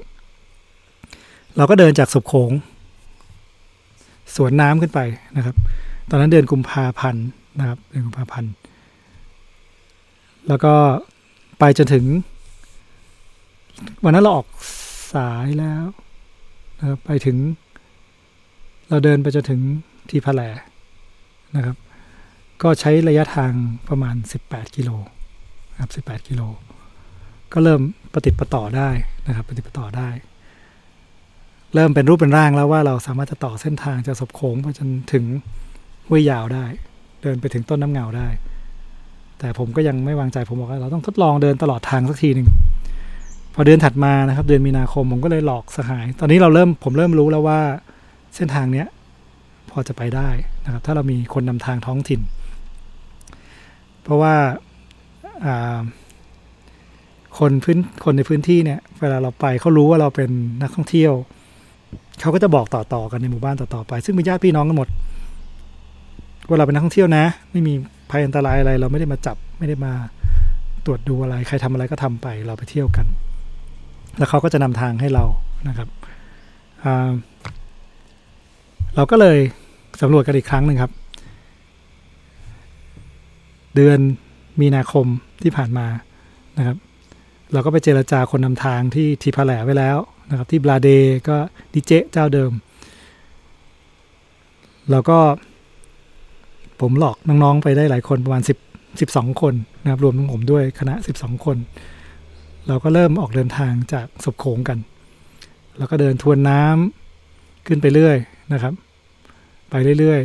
[1.57, 2.51] เราก็เดินจากศพโขง
[4.35, 5.01] สวนน้ำขึ้นไป
[5.37, 5.57] นะครับ
[6.11, 7.27] ตอนนั้นเดือนกุมภาพันธ์
[7.59, 8.53] นะครับเดือนกุมภาพันธ์
[10.49, 10.75] แล้วก็
[11.59, 12.05] ไปจนถึง
[14.05, 14.49] วันนั้นเราออก
[15.15, 15.85] สายแล้ว
[16.79, 17.37] นะครับไปถึง
[18.89, 19.61] เราเดินไปจนถึง
[20.11, 20.43] ที่พะแล
[21.57, 21.77] นะครับ
[22.63, 23.53] ก็ใช้ระยะทาง
[23.89, 24.91] ประมาณ 18 กิโล
[25.81, 26.43] ครับ18 กิโล
[27.53, 27.81] ก็เริ่ม
[28.15, 28.91] ปฏิติประต่อได้
[29.27, 30.09] นะครับปฏิติประต่อได้
[31.75, 35.25] เริ่มเป็นรูปเป็นร่างแล้วว่าเราสามารถจะต่อเส้นทางจากศพโขงไปจนถึง
[36.07, 36.67] ห้วยยาวได้
[37.27, 38.29] เดินไปถึงต้นน้ำเงาได้
[39.39, 42.49] แต่ผมก็ยังไม่วางใจผมบอกว่าเราต้องทดลองเดินตลอดทางสักทีหนึ่ง
[43.55, 47.61] พอเดือนถัดมานะครับ เดือนมีนาคมผมก็เลยหลอกสหาย ตอนนี้เราเริ่มผมเริ่มรู้แล้วว่า
[48.37, 48.87] เส้นทางเนี้ย
[49.71, 50.29] พอจะไปได้
[50.65, 52.21] นะครับ ถ้าเรามีคนนำทางท้องถิ่น
[54.03, 54.35] เพราะว่า
[57.39, 60.31] คนพื้นคนในพื้นที่เนี่ย เวลาเราไปเขารู้ว่าเราเป็น
[60.63, 61.13] นักท่องเที่ยว
[62.21, 64.89] เขาก็จะบอกต่อๆกันในหมู่บ้านต่อๆไป ซึ่งเป็นญาติพี่น้องกันหมด
[66.49, 67.75] ว่าเราเป็นนักท่องเที่ยวนะ ไม่มี
[68.11, 69.93] ภัยอันตรายอะไร เราไม่ได้มาจับไม่ได้มา
[70.87, 73.07] ตรวจดูอะไร ใครทำอะไรก็ทำไปเราไปเที่ยวกัน
[74.19, 75.25] แล้วเขาก็จะนำทางให้เรา
[75.69, 75.89] นะครับ
[78.95, 79.39] เราก็เลย
[80.01, 80.93] สำรวจกันอีกครั้งหนึ่งครับ
[83.77, 83.99] เดือน
[84.61, 85.07] มีนาคม
[85.43, 85.87] ที่ผ่านมา
[86.59, 86.77] นะครับ
[87.53, 89.99] เราก็ไปเจรจาคนนำทางที่ทีพาแหลไว้แล้ว
[90.31, 90.89] นะครับ ที่บลาเด
[91.29, 91.37] ก็
[91.73, 92.53] ดิเจเจ้าเดิม
[94.91, 95.19] เราก็
[96.81, 101.57] ผมหลอกน้องๆไปได้หลายคนประมาณ10 12 คนนะครับรวมทั้งผมด้วยคณะ 12 คน
[102.69, 104.79] เราก็เริ่มออกเดินทางจากศพโขงกัน
[105.79, 108.17] แล้วก็เดินทวนน้ำขึ้นไปเรื่อย
[108.53, 108.73] นะครับ
[109.71, 110.21] ไปเรื่อย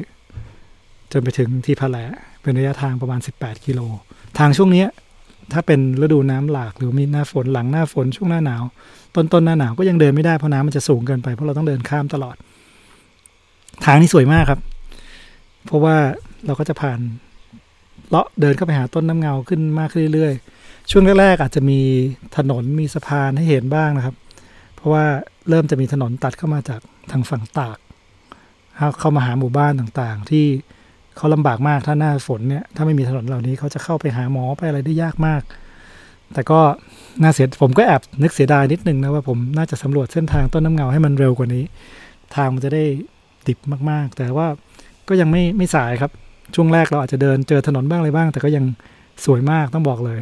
[0.53, 1.97] ๆ จนไปถึงที่พะแหล
[2.41, 3.79] เป็นระยะทางประมาณ 18 กิโล
[4.39, 4.85] ทางช่วงนี้
[5.53, 8.63] ถ้าเป็นฤดูน้ำหลากหรือมีหน้าฝนหลังหน้าฝนช่วงหน้าหนาว
[9.15, 12.35] ต้นต้นหน้าหนาวก็ยังเดินไม่ได้เพราะน้ำมันจะสูงเกินไปเพราะเราต้องเดินข้ามตลอด
[13.85, 14.59] ทางนี้สวยมากครับ
[15.65, 15.95] เพราะว่า
[16.45, 16.99] เราก็จะผ่าน
[18.09, 21.79] เลาะเดินเข้าไปหาต้นน้ำเงาขึ้นมากขึ้นเรื่อยๆ ช่วงแรกๆอาจจะมี
[22.37, 24.15] ถนนมีสะพานให้เห็นบ้างนะครับ
[24.75, 25.05] เพราะว่า
[25.49, 26.81] เริ่มจะมีถนนตัดเข้ามาจาก
[27.11, 27.77] ทางฝั่งตาก
[28.99, 30.45] เข้ามาหาหมู่บ้านต่างๆ ที่
[31.17, 35.41] เขาลำบากมากถ้าหน้าฝนเนี่ยถ้าไม่มีถนนเหล่านี้เขาจะเข้าไปหาหมอไปอะไรได้ยากมาก
[36.33, 36.59] แต่ก็
[37.21, 41.63] น่าเสียผมก็แอบนึกเสียดายนิดนึงนะว่าผมน่าจะสำรวจเส้นทางต้นน้ำเงาให้มันเร็วกว่านี้
[42.35, 42.83] ทางมันจะได้
[43.47, 44.47] ดิบมากๆ แต่ว่า
[45.07, 46.11] ก็ยังไม่ไม่สายครับ
[46.55, 48.65] ช่วงแรกเราอาจจะเดินเจอถนนบ้างอะไรบ้าง แต่ก็ยัง
[49.25, 50.19] สวยมากต้องบอกเลย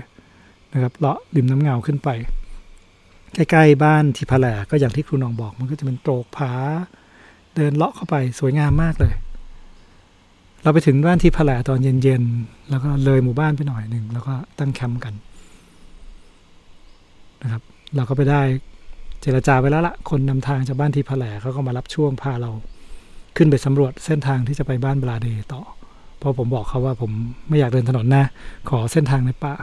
[0.74, 2.10] นะครับเลาะริมน้ำเงาขึ้นไป
[3.34, 6.52] ใกล้ๆบ้านทิพแหลก็อย่างที่ครูนองบอก มันก็จะเป็นโตรกผา
[7.56, 9.14] เดินเลาะเข้าไปสวยงามมากเลย
[10.64, 15.14] เราไปถึงบ้านทีพะแหลตอนเย็นๆแล้วก็เลยหมู่บ้านไปหน่อยหนึ่งแล้วก็ตั้งแคมป์กัน
[17.44, 17.62] นะครับ
[17.96, 18.42] เราก็ไปได้
[19.22, 22.52] เจรจาไปแล้วละคนนำทางจากบ้านทีพะแหลเขาก็มารับช่วงพาเรา
[23.38, 25.62] ขึ้นไปสำรวจเส้นทางที่จะไปบ้านบลาเดต่อ
[26.20, 27.11] เพราะผมบอกเขาว่าผม
[27.49, 28.26] ไม่อยากเดินถนนนะ
[28.70, 29.53] ขอเส้นทางในป่า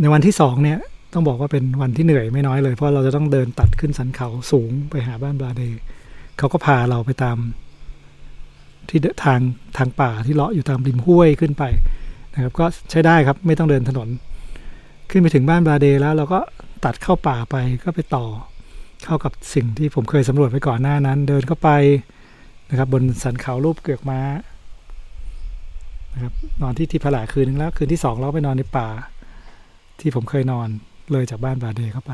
[0.00, 0.78] ในวันที่สองเนี่ย
[1.12, 5.62] ต้องบอกว่าเป็นวันที่เหนื่อยไม่น้อยเลย เพราะเราจะต้องเดินตัดขึ้นสันเขาสูงไปหาบ้านบาเด
[6.38, 7.36] เขาก็พาเราไปตาม
[8.88, 9.40] ที่ทาง
[9.76, 11.64] ทางป่าที่เลาะอยู่ตามริมห้วยขึ้นไป
[12.34, 14.08] นะครับ ก็ใช้ได้ครับไม่ต้องเดินถนน
[15.10, 16.40] ขึ้นไปถึงบ้านบาเดแล้ว เราก็
[16.84, 18.26] ตัดเข้าป่าไปก็ไปต่อ
[19.04, 21.70] เข้ากับสิ่งที่ผมเคยสำรวจไปก่อนหน้านั้น เดินเข้าไป
[22.70, 24.20] นะครับ บนสันเขารูปเกือกม้า
[26.14, 28.88] นะครับนอนที่ที่ผลาคืนนึงแล้ว คืนที่สองเราไปนอนในป่า
[30.00, 30.68] ที่ผมเคยนอน
[31.12, 32.12] เลยจากบ้านบาเดเข้าไป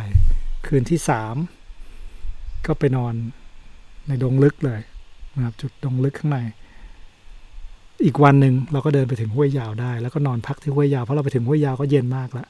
[0.66, 1.34] คืนที่สาม
[2.66, 3.14] ก็ไปนอน
[4.08, 4.80] ในดงลึกเลย
[5.36, 6.38] นะครับ จุดดงลึกข้างใน
[8.04, 12.48] อีกวันหนึ่งเราก็เดินไปถึงห้วยยาวได้ แล้วก็นอนพักที่ห้วยยาวเพราะเราไปถึงห้วยยาวก็เย็นมากแล้ว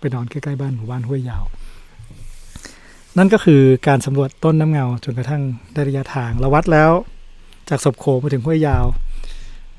[0.00, 1.44] ไปนอนใกล้ๆบ้านหมู่บ้านห้วยยาว
[3.18, 5.42] นั่นก็คือการสำรวจต้นน้ำเงาจนกระทั่ง
[5.74, 6.90] ได้ระยะทางเราวัดแล้ว
[7.68, 8.84] จากศพโขไปถึงห้วยยาว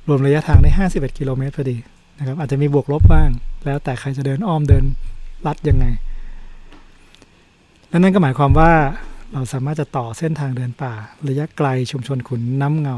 [0.08, 1.78] รวมระยะทางได้ 51 กิโลเมตรพอดี
[2.18, 3.30] นะครับอาจจะมีบวกลบบ้าง
[3.66, 4.84] แล้วแต่ใครจะเดินอ้อมเดิน
[5.48, 5.86] ลัดยังไง
[7.90, 8.72] และนั่นก็หมายความว่า
[9.34, 10.94] เราสามารถจะต่อเส้นทางเดินป่า
[11.30, 12.98] ระยะไกลชุมชนขุนน้ำเงา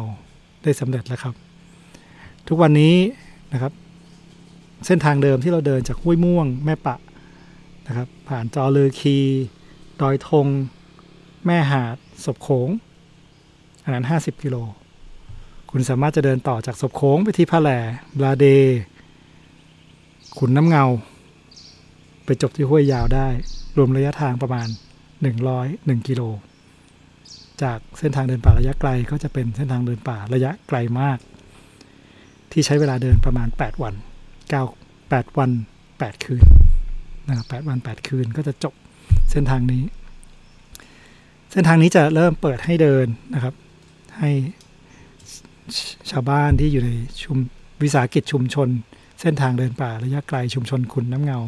[0.63, 1.33] ได้สำเร็จแล้วครับ
[2.47, 2.95] ทุกวันนี้
[3.53, 3.73] นะครับ
[4.85, 6.95] เส้นทางเดิมที่เราเดินจากห้วยม่วง แม่ปะ
[7.87, 9.17] นะครับ ผ่านจอเลอคี
[10.01, 10.47] ดอยธง
[11.45, 12.69] แม่หาดศพโขง
[13.87, 14.55] อันนั้น 50 กิโล
[15.71, 17.69] คุณสามารถจะเดินต่อจากศพโขงไปที่พะแหล
[18.17, 18.45] บลาเด
[20.37, 20.85] ขุนน้ำเงา
[22.25, 23.27] ไปจบที่ห้วยยาวได้
[23.77, 24.67] รวมระยะทางประมาณ
[25.37, 26.21] 101 กิโล
[27.63, 31.17] จากเส้นทางเดินป่าระยะไกลก็จะเป็นเส้นทางเดินป่าระยะไกลมาก
[32.51, 33.93] ที่ใช้เวลาเดินประมาณ 8 วัน
[34.67, 35.51] 9 8 วัน
[35.87, 36.43] 8 คืน
[37.27, 38.73] นะครับ8วัน 8 คืนก็จะจบ
[39.31, 39.83] เส้นทางนี้
[41.51, 43.53] เส้นทางนี้จะเริ่มเปิดให้เดินนะครับ
[44.19, 44.31] ให้
[46.11, 46.91] ชาวบ้านที่อยู่ใน
[47.23, 47.37] ชุม
[47.83, 48.69] วิสาหกิจชุมชน
[49.21, 51.39] เส้นทางเดินป่าระยะไกลชุมชนขุนน้ำเงา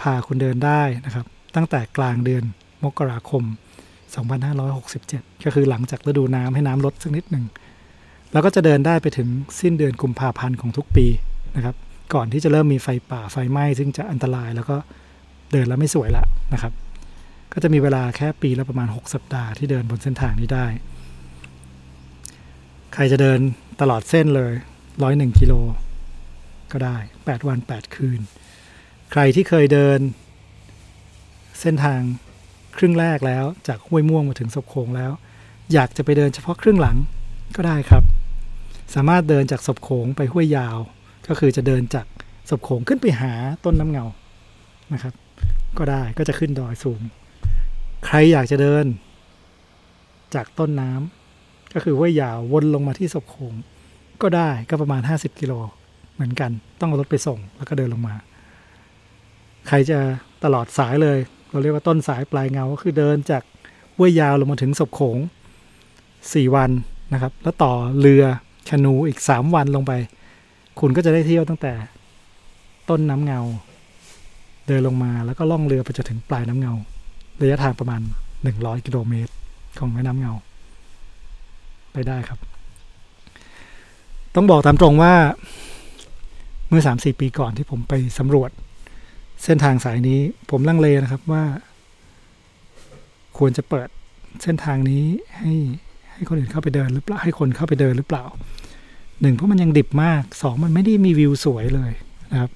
[0.00, 1.26] พาคุณเดินได้นะครับ
[1.56, 2.44] ตั้งแต่กลางเดือน
[2.84, 3.42] มกราคม
[4.64, 7.44] 2567 ก็คือหลังจากฤดูน้ำให้น้ำลดสักนิดหนึ่ง
[8.32, 9.28] แล้วก็จะเดินได้ไปถึง
[9.60, 11.06] สิ้นเดือนกุมภาพันธ์ของทุกปี
[11.56, 11.76] นะครับ
[12.14, 14.76] ก่อนที่จะเริ่มมีไฟป่าไฟไหม้ ซึ่งจะอันตรายแล้วก็
[15.52, 16.72] เดินแล้วไม่สวยละนะครับ
[17.52, 20.66] ก็จะมีเวลาแค่ปีละประมาณ 6 สัปดาห์ที่เดินบนเส้นทางนี้ได้
[22.96, 23.40] ใครจะเดิน
[23.80, 24.52] ตลอดเส้นเลย
[25.02, 25.54] ร้อยหนึ่งกิโล
[26.72, 28.20] ก็ได้8วัน8คืน
[29.12, 29.98] ใครที่เคยเดิน
[31.60, 32.00] เส้นทาง
[32.76, 35.12] ครึ่งแรกแล้วจากห้วยม่วงมาถึงศพโขงแล้ว
[35.72, 36.96] อยากจะไปเดินเฉพาะครึ่งหลัง
[37.56, 38.02] ก็ได้ครับ
[38.94, 40.78] สามารถเดินจากศพโขงไปห้วยยาว
[41.28, 42.06] ก็คือจะเดินจาก
[42.50, 43.32] ศพโขงขึ้นไปหา
[43.64, 44.06] ต้นน้ำเงา
[44.92, 45.14] นะครับ
[45.78, 47.00] ก็ได้ก็จะขึ้นดอยสูง
[48.06, 48.84] ใครอยากจะเดิน
[50.34, 51.23] จากต้นน้ำ
[51.74, 53.54] ก็คือห้วยยาววนลงมาที่ศพโขง
[54.22, 55.52] ก็ได้ก็ประมาณ 50 กิโล
[56.14, 56.50] เหมือนกัน
[56.80, 58.14] ต้องเอารถไปส่งแล้วก็เดินลงมา
[59.68, 59.98] ใครจะ
[60.44, 61.18] ตลอดสายเลย
[61.50, 63.42] เราเรียกว่าต้นสายปลายเงาก็คือเดินจาก
[63.96, 65.18] ห้วยยาวลงมาถึงศพโขง
[66.34, 66.70] สี่วัน
[67.12, 68.24] นะครับ แล้วต่อเรือ
[68.68, 69.92] ชนูอีกสามวันลงไป
[70.80, 71.72] คุณก็จะได้เที่ยวตั้งแต่
[72.90, 73.40] ต้นน้ำเงา
[74.66, 76.72] เดินลงมาแล้วก็ล่องเรือไปจนถึงปลายน้ำเงา
[77.40, 78.00] ระยะทางประมาณ
[78.42, 79.32] หนึ่งร้อยกิโลเมตร
[79.78, 80.32] ของแม่น้ำเงา
[81.94, 82.38] ไปได้ครับ
[84.34, 85.14] ต้องบอกตามตรงว่า
[86.68, 88.50] เมื่อสามสี่ปีก่อนที่ผมไปสำรวจ
[89.44, 90.20] เส้นทางสายนี้
[90.50, 91.44] ผมลังเลนะครับว่า
[93.38, 93.88] ควรจะเปิด
[94.42, 95.04] เส้นทางนี้
[95.38, 95.54] ให้
[96.12, 98.24] ให้คนอื่นเข้าไปเดินหรือเปล่าให้คนเข้าไปเดินหรือเปล่า
[99.20, 101.92] หนึ่งเพราะมันยังดิบมากสองมันไม่ได้มีวิวสวยเลย
[102.32, 102.50] นะครับ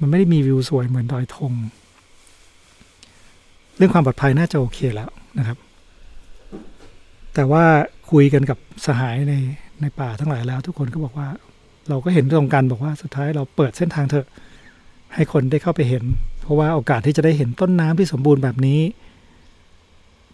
[0.00, 1.52] มันไม่ได้มีวิวสวยเหมือนดอยธง
[3.76, 5.58] เรื่องความปลอดภัยน่าจะโอเคแล้วนะครับ
[7.34, 7.64] แต่ว่า
[8.10, 9.34] คุยกันกับสหายใน
[9.80, 11.28] ในป่าทั้งหลายแล้ว ทุกคนก็บอกว่า
[11.88, 14.26] เราก็เห็นตรงกันบอกว่าสุดท้ายเราเปิดเส้นทางเถอะ
[15.14, 16.04] ให้คนได้เข้าไปเห็น
[16.42, 18.80] เพราะว่าโอกาสที่จะได้เห็นต้นน้ำที่สมบูรณ์แบบนี้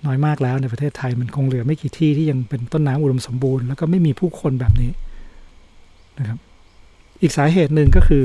[0.06, 4.90] น้อยมากแล้วในประเทศไทยมันคงเหลือไม่กี่ที่ที่ยังเป็นต้นน้ำอุดมสมบูรณ์แล้วก็ไม่มีผู้คนแบบนี้
[6.18, 6.38] นะครับ
[7.22, 8.24] อีกสาเหตุหนึ่งก็คือ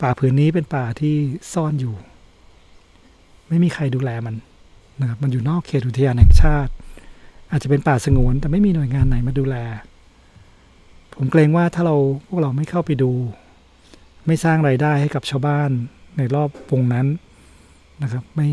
[0.00, 1.14] ป่าผืนนี้เป็นป่าที่
[1.52, 1.94] ซ่อนอยู่
[3.48, 4.34] ไม่มีใครดูแลมัน
[5.00, 6.72] นะครับมันอยู่นอกเขตอุทยานแห่งชาติ
[7.52, 9.56] อาจจะเป็นป่าสงวน แต่ไม่มีหน่วยงานไหนมาดูแล
[11.14, 11.96] ผมเกรงว่าถ้าเรา
[12.28, 13.12] พวกเราไม่เข้าไปดู
[14.26, 15.70] ไม่สร้างไรายได้ให้กับชาวบ้าน
[16.18, 17.06] ในรอบวงนั้น
[18.02, 18.48] นะครับไม่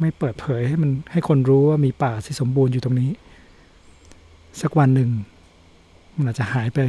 [0.00, 3.10] ไม่เปิดเผยให้มันให้คนรู้ว่ามีป่าที่สมบูรณ์อยู่ตรงนี้
[4.60, 5.10] สักวันหนึ่ง
[6.16, 6.80] มันอาจจะหายไป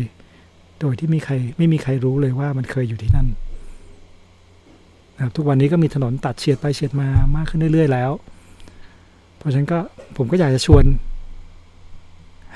[0.79, 3.27] โดยที่มีใครไม่มีใครรู้เลยว่ามันเคยอยู่ที่นั่น
[5.15, 8.11] นะครับทุกวันนี้ก็มีถนนตัดเฉียดไปเฉียดมามากขึ้นเรื่อย ๆ แล้ว
[9.37, 9.79] เพราะฉะนั้นก็
[10.17, 10.83] ผมก็อยากจะชวน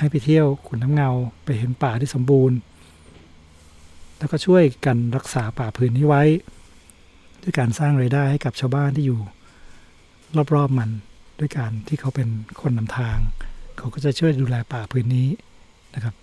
[0.01, 1.09] ให้ไปเที่ยวขุนน้ำเงา
[1.43, 2.57] ไปเห็นป่าที่สมบูรณ์
[4.17, 6.23] แล้วก็ช่วยกันรักษาป่าพื้นนี้ไว้
[7.41, 9.19] ด้วยการสร้างไรายได้ให้กับชาวบ้านที่อยู่
[10.55, 10.89] รอบๆมัน
[11.39, 12.27] ด้วยการที่เขาเป็น
[12.61, 13.17] คนนำทาง
[13.77, 15.29] เขาก็จะช่วยดูแลป่าพื้นนี้
[15.95, 16.15] นะครับ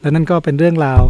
[0.00, 1.02] และนั่นก็เป็นเรื่องราว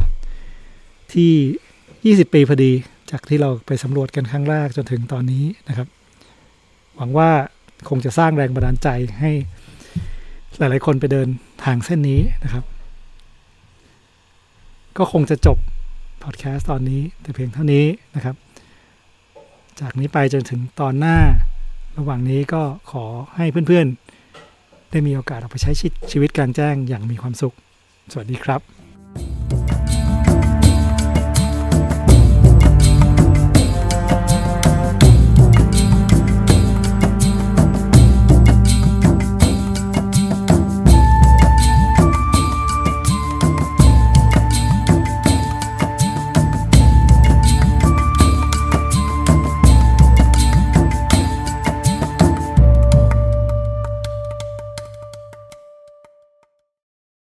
[1.12, 2.73] ที่ 20 ปีพอดี
[3.11, 5.89] จากที่เราไปสำรวจกันครั้งแรกจนถึงตอนนี้นะครับ
[6.97, 7.31] หวังว่า
[7.89, 8.89] คงจะสร้างแรงบันดาลใจ
[9.21, 9.33] ให้
[10.59, 11.28] หลาย ๆ คนไปเดิน
[11.64, 12.64] ทางเส้นนี้นะครับ
[14.98, 15.59] ก็คงจะจบ
[16.22, 17.84] พอดแคสต์ตอนนี้แต่เพียงเท่านี้
[18.14, 18.34] นะครับ
[19.80, 21.18] จากนี้ไปจนถึงตอนหน้า
[21.98, 23.05] ระหว่างนี้ก็ขอ
[23.36, 23.86] ให้เพื่อน
[24.36, 25.72] ๆ ได้มีโอกาสออกไปใช้
[26.11, 27.55] ชีวิตกลางแจ้งอย่างมีความสุข
[28.12, 29.89] สวัสดีครับ